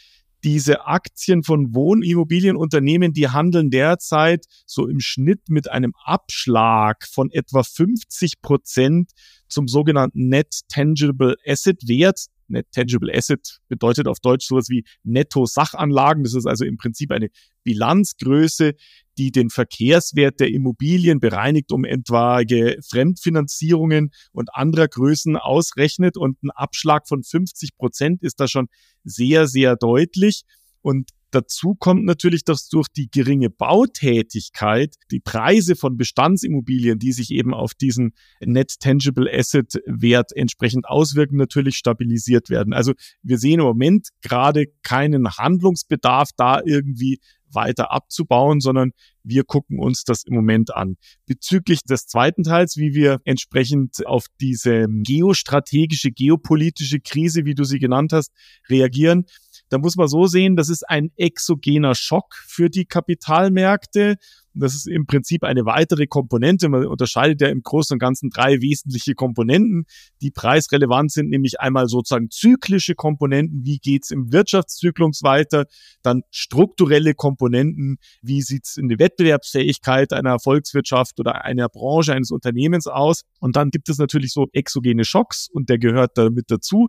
Diese 0.44 0.86
Aktien 0.86 1.42
von 1.42 1.74
Wohnimmobilienunternehmen, 1.74 3.12
die 3.12 3.28
handeln 3.28 3.70
derzeit 3.70 4.46
so 4.66 4.86
im 4.86 5.00
Schnitt 5.00 5.48
mit 5.48 5.70
einem 5.70 5.92
Abschlag 6.04 7.06
von 7.06 7.30
etwa 7.30 7.62
50 7.62 8.40
Prozent 8.40 9.10
zum 9.48 9.68
sogenannten 9.68 10.28
Net 10.28 10.60
Tangible 10.68 11.36
Asset 11.46 11.88
Wert. 11.88 12.26
Net 12.48 12.66
Tangible 12.72 13.14
Asset 13.14 13.58
bedeutet 13.68 14.08
auf 14.08 14.20
Deutsch 14.20 14.46
sowas 14.46 14.68
wie 14.68 14.84
Netto-Sachanlagen. 15.04 16.24
Das 16.24 16.34
ist 16.34 16.46
also 16.46 16.64
im 16.64 16.76
Prinzip 16.76 17.10
eine 17.12 17.28
Bilanzgröße, 17.64 18.72
die 19.18 19.30
den 19.30 19.50
Verkehrswert 19.50 20.40
der 20.40 20.48
Immobilien 20.48 21.20
bereinigt 21.20 21.72
um 21.72 21.84
etwaige 21.84 22.78
Fremdfinanzierungen 22.88 24.10
und 24.32 24.54
anderer 24.54 24.88
Größen 24.88 25.36
ausrechnet. 25.36 26.16
Und 26.16 26.42
ein 26.42 26.50
Abschlag 26.50 27.08
von 27.08 27.22
50 27.22 27.76
Prozent 27.76 28.22
ist 28.22 28.40
da 28.40 28.48
schon 28.48 28.68
sehr, 29.04 29.46
sehr 29.46 29.76
deutlich. 29.76 30.42
Und 30.80 31.10
Dazu 31.30 31.74
kommt 31.74 32.04
natürlich, 32.04 32.44
dass 32.44 32.68
durch 32.68 32.88
die 32.88 33.10
geringe 33.10 33.50
Bautätigkeit 33.50 34.94
die 35.10 35.20
Preise 35.20 35.76
von 35.76 35.96
Bestandsimmobilien, 35.96 36.98
die 36.98 37.12
sich 37.12 37.30
eben 37.30 37.52
auf 37.52 37.74
diesen 37.74 38.12
Net 38.40 38.80
Tangible 38.80 39.30
Asset 39.30 39.74
Wert 39.86 40.32
entsprechend 40.34 40.88
auswirken, 40.88 41.36
natürlich 41.36 41.76
stabilisiert 41.76 42.48
werden. 42.48 42.72
Also 42.72 42.94
wir 43.22 43.38
sehen 43.38 43.60
im 43.60 43.66
Moment 43.66 44.08
gerade 44.22 44.66
keinen 44.82 45.28
Handlungsbedarf 45.36 46.30
da 46.36 46.60
irgendwie 46.64 47.18
weiter 47.52 47.92
abzubauen, 47.92 48.60
sondern 48.60 48.92
wir 49.22 49.44
gucken 49.44 49.78
uns 49.78 50.04
das 50.04 50.24
im 50.24 50.34
Moment 50.34 50.74
an. 50.74 50.96
Bezüglich 51.26 51.82
des 51.82 52.06
zweiten 52.06 52.42
Teils, 52.42 52.76
wie 52.76 52.94
wir 52.94 53.20
entsprechend 53.24 54.06
auf 54.06 54.26
diese 54.40 54.86
geostrategische, 54.88 56.10
geopolitische 56.10 57.00
Krise, 57.00 57.44
wie 57.44 57.54
du 57.54 57.64
sie 57.64 57.78
genannt 57.78 58.12
hast, 58.12 58.32
reagieren, 58.68 59.24
Da 59.68 59.78
muss 59.78 59.96
man 59.96 60.08
so 60.08 60.26
sehen, 60.26 60.56
das 60.56 60.68
ist 60.68 60.88
ein 60.88 61.10
exogener 61.16 61.94
Schock 61.94 62.34
für 62.46 62.70
die 62.70 62.84
Kapitalmärkte. 62.84 64.16
Das 64.54 64.74
ist 64.74 64.88
im 64.88 65.06
Prinzip 65.06 65.44
eine 65.44 65.64
weitere 65.66 66.06
Komponente. 66.06 66.68
Man 66.68 66.86
unterscheidet 66.86 67.40
ja 67.40 67.48
im 67.48 67.62
Großen 67.62 67.94
und 67.94 67.98
Ganzen 68.00 68.30
drei 68.30 68.60
wesentliche 68.60 69.14
Komponenten, 69.14 69.84
die 70.20 70.30
preisrelevant 70.30 71.12
sind, 71.12 71.28
nämlich 71.28 71.60
einmal 71.60 71.86
sozusagen 71.86 72.30
zyklische 72.30 72.94
Komponenten, 72.94 73.64
wie 73.64 73.78
geht's 73.78 74.10
im 74.10 74.32
Wirtschaftszyklus 74.32 75.22
weiter, 75.22 75.66
dann 76.02 76.22
strukturelle 76.30 77.14
Komponenten, 77.14 77.98
wie 78.22 78.42
sieht's 78.42 78.76
in 78.76 78.88
der 78.88 78.98
Wettbewerbsfähigkeit 78.98 80.12
einer 80.12 80.40
Volkswirtschaft 80.40 81.20
oder 81.20 81.44
einer 81.44 81.68
Branche, 81.68 82.14
eines 82.14 82.30
Unternehmens 82.30 82.86
aus. 82.86 83.22
Und 83.38 83.54
dann 83.54 83.70
gibt 83.70 83.88
es 83.88 83.98
natürlich 83.98 84.32
so 84.32 84.46
exogene 84.52 85.04
Schocks 85.04 85.48
und 85.52 85.68
der 85.68 85.78
gehört 85.78 86.18
damit 86.18 86.50
dazu. 86.50 86.88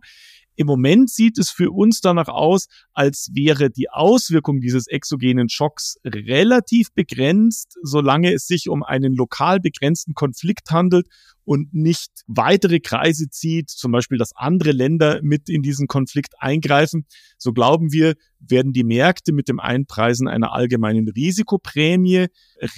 Im 0.60 0.66
Moment 0.66 1.08
sieht 1.08 1.38
es 1.38 1.48
für 1.48 1.70
uns 1.70 2.02
danach 2.02 2.28
aus, 2.28 2.66
als 2.92 3.30
wäre 3.32 3.70
die 3.70 3.88
Auswirkung 3.88 4.60
dieses 4.60 4.88
exogenen 4.88 5.48
Schocks 5.48 5.96
relativ 6.04 6.92
begrenzt, 6.92 7.78
solange 7.82 8.34
es 8.34 8.46
sich 8.46 8.68
um 8.68 8.82
einen 8.82 9.14
lokal 9.14 9.58
begrenzten 9.58 10.12
Konflikt 10.12 10.70
handelt 10.70 11.06
und 11.44 11.72
nicht 11.72 12.10
weitere 12.26 12.80
Kreise 12.80 13.30
zieht, 13.30 13.70
zum 13.70 13.90
Beispiel, 13.90 14.18
dass 14.18 14.36
andere 14.36 14.72
Länder 14.72 15.20
mit 15.22 15.48
in 15.48 15.62
diesen 15.62 15.86
Konflikt 15.86 16.34
eingreifen. 16.40 17.06
So 17.38 17.54
glauben 17.54 17.90
wir, 17.90 18.12
werden 18.38 18.74
die 18.74 18.84
Märkte 18.84 19.32
mit 19.32 19.48
dem 19.48 19.60
Einpreisen 19.60 20.28
einer 20.28 20.52
allgemeinen 20.52 21.08
Risikoprämie 21.08 22.26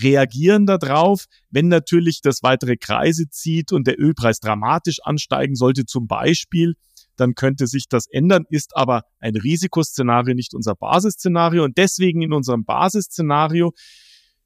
reagieren 0.01 0.67
darauf. 0.67 1.25
Wenn 1.51 1.67
natürlich 1.67 2.21
das 2.21 2.45
weitere 2.45 2.77
Kreise 2.77 3.29
zieht 3.29 3.73
und 3.73 3.89
der 3.89 3.99
Ölpreis 4.01 4.39
dramatisch 4.39 5.01
ansteigen 5.03 5.57
sollte, 5.57 5.85
zum 5.85 6.07
Beispiel, 6.07 6.77
dann 7.23 7.35
könnte 7.35 7.67
sich 7.67 7.89
das 7.89 8.07
ändern, 8.09 8.45
ist 8.51 8.77
aber 8.77 9.05
ein 9.19 9.37
Risikoszenario 9.37 10.35
nicht 10.35 10.55
unser 10.55 10.75
Basisszenario. 10.75 11.65
Und 11.65 11.79
deswegen 11.79 12.23
in 12.23 12.33
unserem 12.33 12.65
Basisszenario 12.65 13.73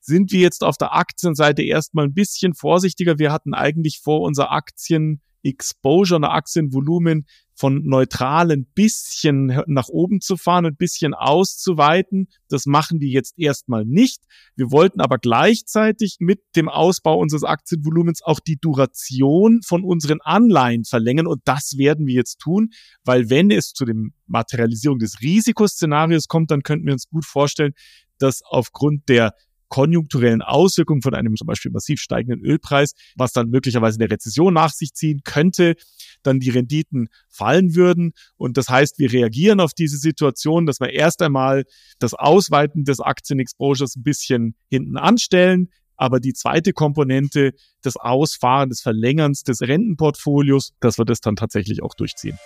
sind 0.00 0.30
wir 0.30 0.40
jetzt 0.40 0.62
auf 0.62 0.76
der 0.76 0.94
Aktienseite 0.94 1.62
erstmal 1.62 2.04
ein 2.04 2.14
bisschen 2.14 2.54
vorsichtiger. 2.54 3.18
Wir 3.18 3.32
hatten 3.32 3.54
eigentlich 3.54 4.00
vor, 4.02 4.20
unser 4.20 4.52
Aktien 4.52 5.22
Exposure, 5.42 6.20
ein 6.20 6.24
Aktienvolumen 6.24 7.26
von 7.56 7.82
neutral 7.84 8.52
ein 8.52 8.66
bisschen 8.74 9.62
nach 9.66 9.88
oben 9.88 10.20
zu 10.20 10.36
fahren, 10.36 10.66
ein 10.66 10.76
bisschen 10.76 11.14
auszuweiten. 11.14 12.28
Das 12.48 12.66
machen 12.66 12.98
die 13.00 13.10
jetzt 13.10 13.34
erstmal 13.38 13.84
nicht. 13.84 14.22
Wir 14.54 14.70
wollten 14.70 15.00
aber 15.00 15.18
gleichzeitig 15.18 16.18
mit 16.20 16.40
dem 16.54 16.68
Ausbau 16.68 17.18
unseres 17.18 17.44
Aktienvolumens 17.44 18.22
auch 18.22 18.40
die 18.40 18.58
Duration 18.60 19.62
von 19.62 19.84
unseren 19.84 20.20
Anleihen 20.20 20.84
verlängern 20.84 21.26
und 21.26 21.40
das 21.44 21.78
werden 21.78 22.06
wir 22.06 22.14
jetzt 22.14 22.38
tun, 22.38 22.70
weil 23.04 23.30
wenn 23.30 23.50
es 23.50 23.72
zu 23.72 23.86
dem 23.86 24.12
Materialisierung 24.26 24.98
des 24.98 25.20
Risikoszenarios 25.22 26.28
kommt, 26.28 26.50
dann 26.50 26.62
könnten 26.62 26.86
wir 26.86 26.92
uns 26.92 27.08
gut 27.08 27.24
vorstellen, 27.24 27.72
dass 28.18 28.42
aufgrund 28.42 29.08
der 29.08 29.34
konjunkturellen 29.68 30.42
Auswirkungen 30.42 31.02
von 31.02 31.14
einem 31.14 31.36
zum 31.36 31.46
Beispiel 31.46 31.70
massiv 31.70 32.00
steigenden 32.00 32.44
Ölpreis, 32.44 32.92
was 33.16 33.32
dann 33.32 33.48
möglicherweise 33.48 33.98
eine 33.98 34.10
Rezession 34.10 34.54
nach 34.54 34.70
sich 34.70 34.94
ziehen 34.94 35.20
könnte, 35.24 35.74
dann 36.22 36.40
die 36.40 36.50
Renditen 36.50 37.08
fallen 37.28 37.74
würden. 37.74 38.12
Und 38.36 38.56
das 38.56 38.68
heißt, 38.68 38.98
wir 38.98 39.12
reagieren 39.12 39.60
auf 39.60 39.72
diese 39.72 39.98
Situation, 39.98 40.66
dass 40.66 40.80
wir 40.80 40.90
erst 40.90 41.22
einmal 41.22 41.64
das 41.98 42.14
Ausweiten 42.14 42.84
des 42.84 43.00
Aktienexposures 43.00 43.96
ein 43.96 44.02
bisschen 44.02 44.54
hinten 44.68 44.96
anstellen, 44.96 45.70
aber 45.96 46.20
die 46.20 46.34
zweite 46.34 46.72
Komponente, 46.72 47.52
das 47.82 47.96
Ausfahren, 47.96 48.68
des 48.68 48.80
Verlängerns 48.80 49.42
des 49.42 49.62
Rentenportfolios, 49.62 50.72
dass 50.80 50.98
wir 50.98 51.04
das 51.04 51.20
dann 51.20 51.36
tatsächlich 51.36 51.82
auch 51.82 51.94
durchziehen. 51.94 52.38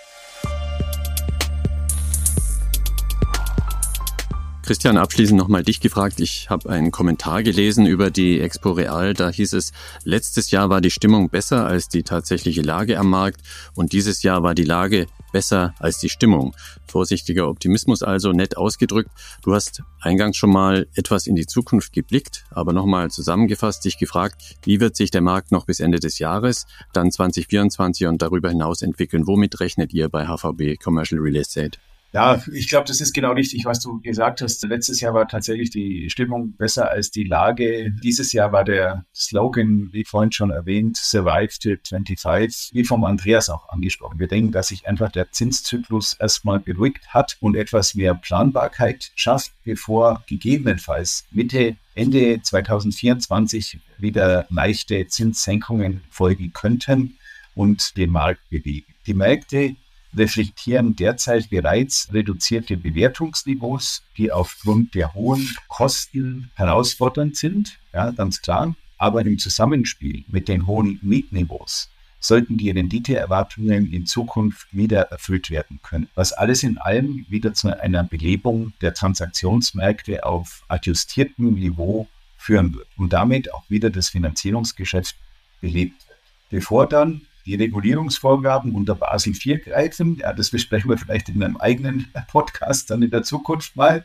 Christian, 4.63 4.95
abschließend 4.95 5.39
nochmal 5.39 5.63
dich 5.63 5.79
gefragt. 5.79 6.19
Ich 6.19 6.51
habe 6.51 6.69
einen 6.69 6.91
Kommentar 6.91 7.41
gelesen 7.41 7.87
über 7.87 8.11
die 8.11 8.39
Expo 8.39 8.71
Real. 8.71 9.15
Da 9.15 9.29
hieß 9.29 9.53
es, 9.53 9.71
letztes 10.03 10.51
Jahr 10.51 10.69
war 10.69 10.81
die 10.81 10.91
Stimmung 10.91 11.29
besser 11.29 11.65
als 11.65 11.89
die 11.89 12.03
tatsächliche 12.03 12.61
Lage 12.61 12.99
am 12.99 13.09
Markt 13.09 13.41
und 13.73 13.91
dieses 13.91 14.21
Jahr 14.21 14.43
war 14.43 14.53
die 14.53 14.63
Lage 14.63 15.07
besser 15.31 15.73
als 15.79 15.97
die 15.97 16.09
Stimmung. 16.09 16.55
Vorsichtiger 16.85 17.49
Optimismus 17.49 18.03
also, 18.03 18.33
nett 18.33 18.55
ausgedrückt. 18.55 19.09
Du 19.43 19.55
hast 19.55 19.81
eingangs 19.99 20.37
schon 20.37 20.51
mal 20.51 20.87
etwas 20.93 21.25
in 21.25 21.35
die 21.35 21.47
Zukunft 21.47 21.91
geblickt, 21.91 22.45
aber 22.51 22.71
nochmal 22.71 23.09
zusammengefasst 23.09 23.83
dich 23.83 23.97
gefragt, 23.97 24.57
wie 24.63 24.79
wird 24.79 24.95
sich 24.95 25.09
der 25.09 25.21
Markt 25.21 25.51
noch 25.51 25.65
bis 25.65 25.79
Ende 25.79 25.99
des 25.99 26.19
Jahres, 26.19 26.67
dann 26.93 27.11
2024 27.11 28.05
und 28.05 28.21
darüber 28.21 28.49
hinaus 28.49 28.83
entwickeln? 28.83 29.25
Womit 29.25 29.59
rechnet 29.59 29.91
ihr 29.91 30.07
bei 30.07 30.27
HVB 30.27 30.79
Commercial 30.81 31.19
Real 31.19 31.37
Estate? 31.37 31.79
Ja, 32.13 32.41
ich 32.51 32.67
glaube, 32.67 32.85
das 32.87 32.99
ist 32.99 33.13
genau 33.13 33.31
richtig, 33.31 33.63
was 33.63 33.79
du 33.79 34.01
gesagt 34.01 34.41
hast. 34.41 34.61
Letztes 34.63 34.99
Jahr 34.99 35.13
war 35.13 35.29
tatsächlich 35.29 35.69
die 35.69 36.09
Stimmung 36.09 36.55
besser 36.57 36.91
als 36.91 37.09
die 37.09 37.23
Lage. 37.23 37.91
Dieses 38.03 38.33
Jahr 38.33 38.51
war 38.51 38.65
der 38.65 39.05
Slogan, 39.15 39.89
wie 39.93 40.03
vorhin 40.03 40.33
schon 40.33 40.51
erwähnt, 40.51 40.97
Survive 40.97 41.57
to 41.59 41.81
25, 41.87 42.71
wie 42.73 42.83
vom 42.83 43.05
Andreas 43.05 43.49
auch 43.49 43.69
angesprochen. 43.69 44.19
Wir 44.19 44.27
denken, 44.27 44.51
dass 44.51 44.67
sich 44.67 44.87
einfach 44.87 45.09
der 45.09 45.31
Zinszyklus 45.31 46.15
erstmal 46.19 46.59
beruhigt 46.59 47.07
hat 47.07 47.37
und 47.39 47.55
etwas 47.55 47.95
mehr 47.95 48.13
Planbarkeit 48.13 49.11
schafft, 49.15 49.53
bevor 49.63 50.21
gegebenenfalls 50.27 51.23
Mitte 51.31 51.77
Ende 51.95 52.41
2024 52.41 53.79
wieder 53.99 54.47
leichte 54.49 55.07
Zinssenkungen 55.07 56.01
folgen 56.09 56.51
könnten 56.51 57.17
und 57.55 57.95
den 57.95 58.11
Markt 58.11 58.49
bewegen. 58.49 58.93
Die 59.07 59.13
Märkte 59.13 59.75
reflektieren 60.15 60.95
derzeit 60.95 61.49
bereits 61.49 62.09
reduzierte 62.11 62.77
Bewertungsniveaus, 62.77 64.03
die 64.17 64.31
aufgrund 64.31 64.95
der 64.95 65.13
hohen 65.13 65.55
Kosten 65.67 66.51
herausfordernd 66.55 67.37
sind, 67.37 67.79
ja, 67.93 68.11
ganz 68.11 68.41
klar. 68.41 68.75
Aber 68.97 69.21
im 69.25 69.39
Zusammenspiel 69.39 70.25
mit 70.27 70.47
den 70.47 70.67
hohen 70.67 70.99
Mietniveaus 71.01 71.89
sollten 72.19 72.57
die 72.57 72.69
Renditeerwartungen 72.69 73.91
in 73.91 74.05
Zukunft 74.05 74.67
wieder 74.71 75.01
erfüllt 75.09 75.49
werden 75.49 75.79
können. 75.81 76.07
Was 76.13 76.33
alles 76.33 76.61
in 76.61 76.77
allem 76.77 77.25
wieder 77.27 77.53
zu 77.53 77.77
einer 77.79 78.03
Belebung 78.03 78.73
der 78.81 78.93
Transaktionsmärkte 78.93 80.23
auf 80.23 80.63
adjustiertem 80.67 81.55
Niveau 81.55 82.07
führen 82.37 82.75
wird 82.75 82.87
und 82.95 83.11
damit 83.11 83.51
auch 83.53 83.63
wieder 83.69 83.89
das 83.89 84.09
Finanzierungsgeschäft 84.09 85.15
belebt 85.61 86.07
wird. 86.07 86.19
Bevor 86.51 86.87
dann 86.87 87.21
die 87.45 87.55
Regulierungsvorgaben 87.55 88.73
unter 88.73 88.95
Basel 88.95 89.33
IV 89.33 89.63
greifen. 89.63 90.17
Ja, 90.17 90.33
das 90.33 90.49
besprechen 90.49 90.89
wir 90.89 90.97
vielleicht 90.97 91.29
in 91.29 91.43
einem 91.43 91.57
eigenen 91.57 92.07
Podcast 92.27 92.89
dann 92.89 93.01
in 93.01 93.11
der 93.11 93.23
Zukunft 93.23 93.75
mal. 93.75 94.03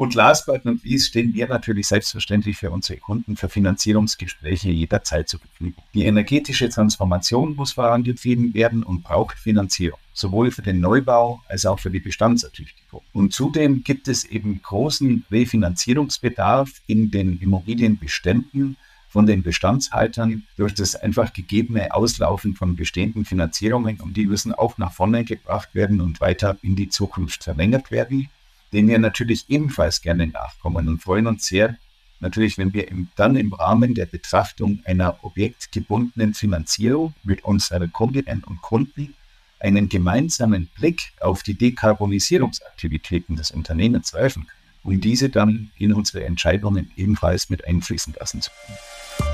Und 0.00 0.14
last 0.14 0.46
but 0.46 0.64
not 0.64 0.82
least 0.82 1.08
stehen 1.08 1.34
wir 1.34 1.46
natürlich 1.46 1.86
selbstverständlich 1.86 2.56
für 2.56 2.70
unsere 2.70 2.98
Kunden 2.98 3.36
für 3.36 3.50
Finanzierungsgespräche 3.50 4.70
jederzeit 4.70 5.28
zur 5.28 5.40
Verfügung. 5.40 5.84
Die 5.92 6.06
energetische 6.06 6.70
Transformation 6.70 7.54
muss 7.54 7.72
vorangetrieben 7.72 8.54
werden 8.54 8.82
und 8.82 9.02
braucht 9.02 9.38
Finanzierung, 9.38 9.98
sowohl 10.14 10.52
für 10.52 10.62
den 10.62 10.80
Neubau 10.80 11.42
als 11.48 11.66
auch 11.66 11.78
für 11.78 11.90
die 11.90 12.00
Bestandsertüchtigung. 12.00 13.02
Und 13.12 13.34
zudem 13.34 13.84
gibt 13.84 14.08
es 14.08 14.24
eben 14.24 14.62
großen 14.62 15.26
Refinanzierungsbedarf 15.30 16.80
in 16.86 17.10
den 17.10 17.38
Immobilienbeständen 17.38 18.78
von 19.10 19.26
den 19.26 19.42
Bestandshaltern 19.42 20.44
durch 20.56 20.72
das 20.72 20.94
einfach 20.94 21.32
gegebene 21.32 21.92
Auslaufen 21.92 22.54
von 22.54 22.76
bestehenden 22.76 23.24
Finanzierungen 23.24 24.00
und 24.00 24.16
die 24.16 24.26
müssen 24.26 24.54
auch 24.54 24.78
nach 24.78 24.92
vorne 24.92 25.24
gebracht 25.24 25.74
werden 25.74 26.00
und 26.00 26.20
weiter 26.20 26.56
in 26.62 26.76
die 26.76 26.88
Zukunft 26.88 27.42
verlängert 27.44 27.90
werden, 27.90 28.28
denen 28.72 28.88
wir 28.88 29.00
natürlich 29.00 29.50
ebenfalls 29.50 30.00
gerne 30.00 30.28
nachkommen 30.28 30.88
und 30.88 31.02
freuen 31.02 31.26
uns 31.26 31.44
sehr, 31.44 31.76
natürlich, 32.20 32.56
wenn 32.56 32.72
wir 32.72 32.88
im, 32.88 33.08
dann 33.16 33.34
im 33.34 33.52
Rahmen 33.52 33.94
der 33.94 34.06
Betrachtung 34.06 34.80
einer 34.84 35.18
objektgebundenen 35.24 36.34
Finanzierung 36.34 37.14
mit 37.24 37.44
unseren 37.44 37.92
Kundinnen 37.92 38.44
und 38.44 38.62
Kunden 38.62 39.14
einen 39.58 39.88
gemeinsamen 39.88 40.68
Blick 40.68 41.12
auf 41.20 41.42
die 41.42 41.54
Dekarbonisierungsaktivitäten 41.54 43.36
des 43.36 43.50
Unternehmens 43.50 44.14
werfen 44.14 44.46
können, 44.46 44.59
um 44.82 45.00
diese 45.00 45.28
dann 45.28 45.70
in 45.76 45.92
unsere 45.92 46.24
Entscheidungen 46.24 46.90
ebenfalls 46.96 47.50
mit 47.50 47.66
einfließen 47.66 48.14
lassen 48.18 48.40
zu 48.40 48.50
können. 48.50 49.29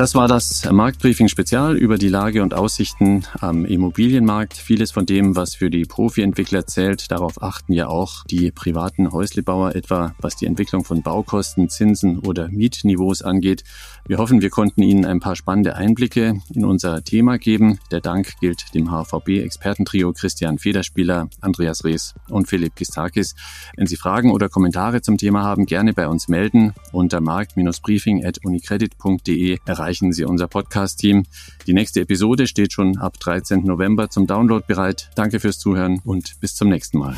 Das 0.00 0.14
war 0.14 0.28
das 0.28 0.64
Marktbriefing 0.64 1.28
Spezial 1.28 1.76
über 1.76 1.98
die 1.98 2.08
Lage 2.08 2.42
und 2.42 2.54
Aussichten 2.54 3.26
am 3.38 3.66
Immobilienmarkt. 3.66 4.56
Vieles 4.56 4.92
von 4.92 5.04
dem, 5.04 5.36
was 5.36 5.54
für 5.54 5.68
die 5.68 5.84
Profi-Entwickler 5.84 6.66
zählt, 6.66 7.10
darauf 7.10 7.42
achten 7.42 7.74
ja 7.74 7.88
auch 7.88 8.24
die 8.24 8.50
privaten 8.50 9.12
Häuslebauer, 9.12 9.74
etwa 9.74 10.14
was 10.18 10.36
die 10.36 10.46
Entwicklung 10.46 10.86
von 10.86 11.02
Baukosten, 11.02 11.68
Zinsen 11.68 12.18
oder 12.18 12.48
Mietniveaus 12.48 13.20
angeht. 13.20 13.62
Wir 14.06 14.16
hoffen, 14.16 14.40
wir 14.40 14.48
konnten 14.48 14.82
Ihnen 14.82 15.04
ein 15.04 15.20
paar 15.20 15.36
spannende 15.36 15.76
Einblicke 15.76 16.40
in 16.54 16.64
unser 16.64 17.04
Thema 17.04 17.36
geben. 17.36 17.78
Der 17.90 18.00
Dank 18.00 18.40
gilt 18.40 18.74
dem 18.74 18.90
HVB-Expertentrio 18.90 20.14
Christian 20.14 20.56
Federspieler, 20.56 21.28
Andreas 21.42 21.84
Rees 21.84 22.14
und 22.30 22.48
Philipp 22.48 22.74
Gistakis. 22.74 23.34
Wenn 23.76 23.86
Sie 23.86 23.96
Fragen 23.96 24.30
oder 24.30 24.48
Kommentare 24.48 25.02
zum 25.02 25.18
Thema 25.18 25.42
haben, 25.42 25.66
gerne 25.66 25.92
bei 25.92 26.08
uns 26.08 26.28
melden. 26.28 26.72
Unter 26.90 27.20
markt-briefing.unicredit.de 27.20 29.58
erreichen 29.66 29.89
erreichen 29.90 30.12
Sie 30.12 30.24
unser 30.24 30.46
Podcast-Team. 30.46 31.24
Die 31.66 31.72
nächste 31.72 32.00
Episode 32.00 32.46
steht 32.46 32.72
schon 32.72 32.98
ab 32.98 33.18
13. 33.18 33.64
November 33.64 34.08
zum 34.08 34.28
Download 34.28 34.64
bereit. 34.64 35.10
Danke 35.16 35.40
fürs 35.40 35.58
Zuhören 35.58 36.00
und 36.04 36.38
bis 36.40 36.54
zum 36.54 36.68
nächsten 36.68 36.98
Mal. 36.98 37.16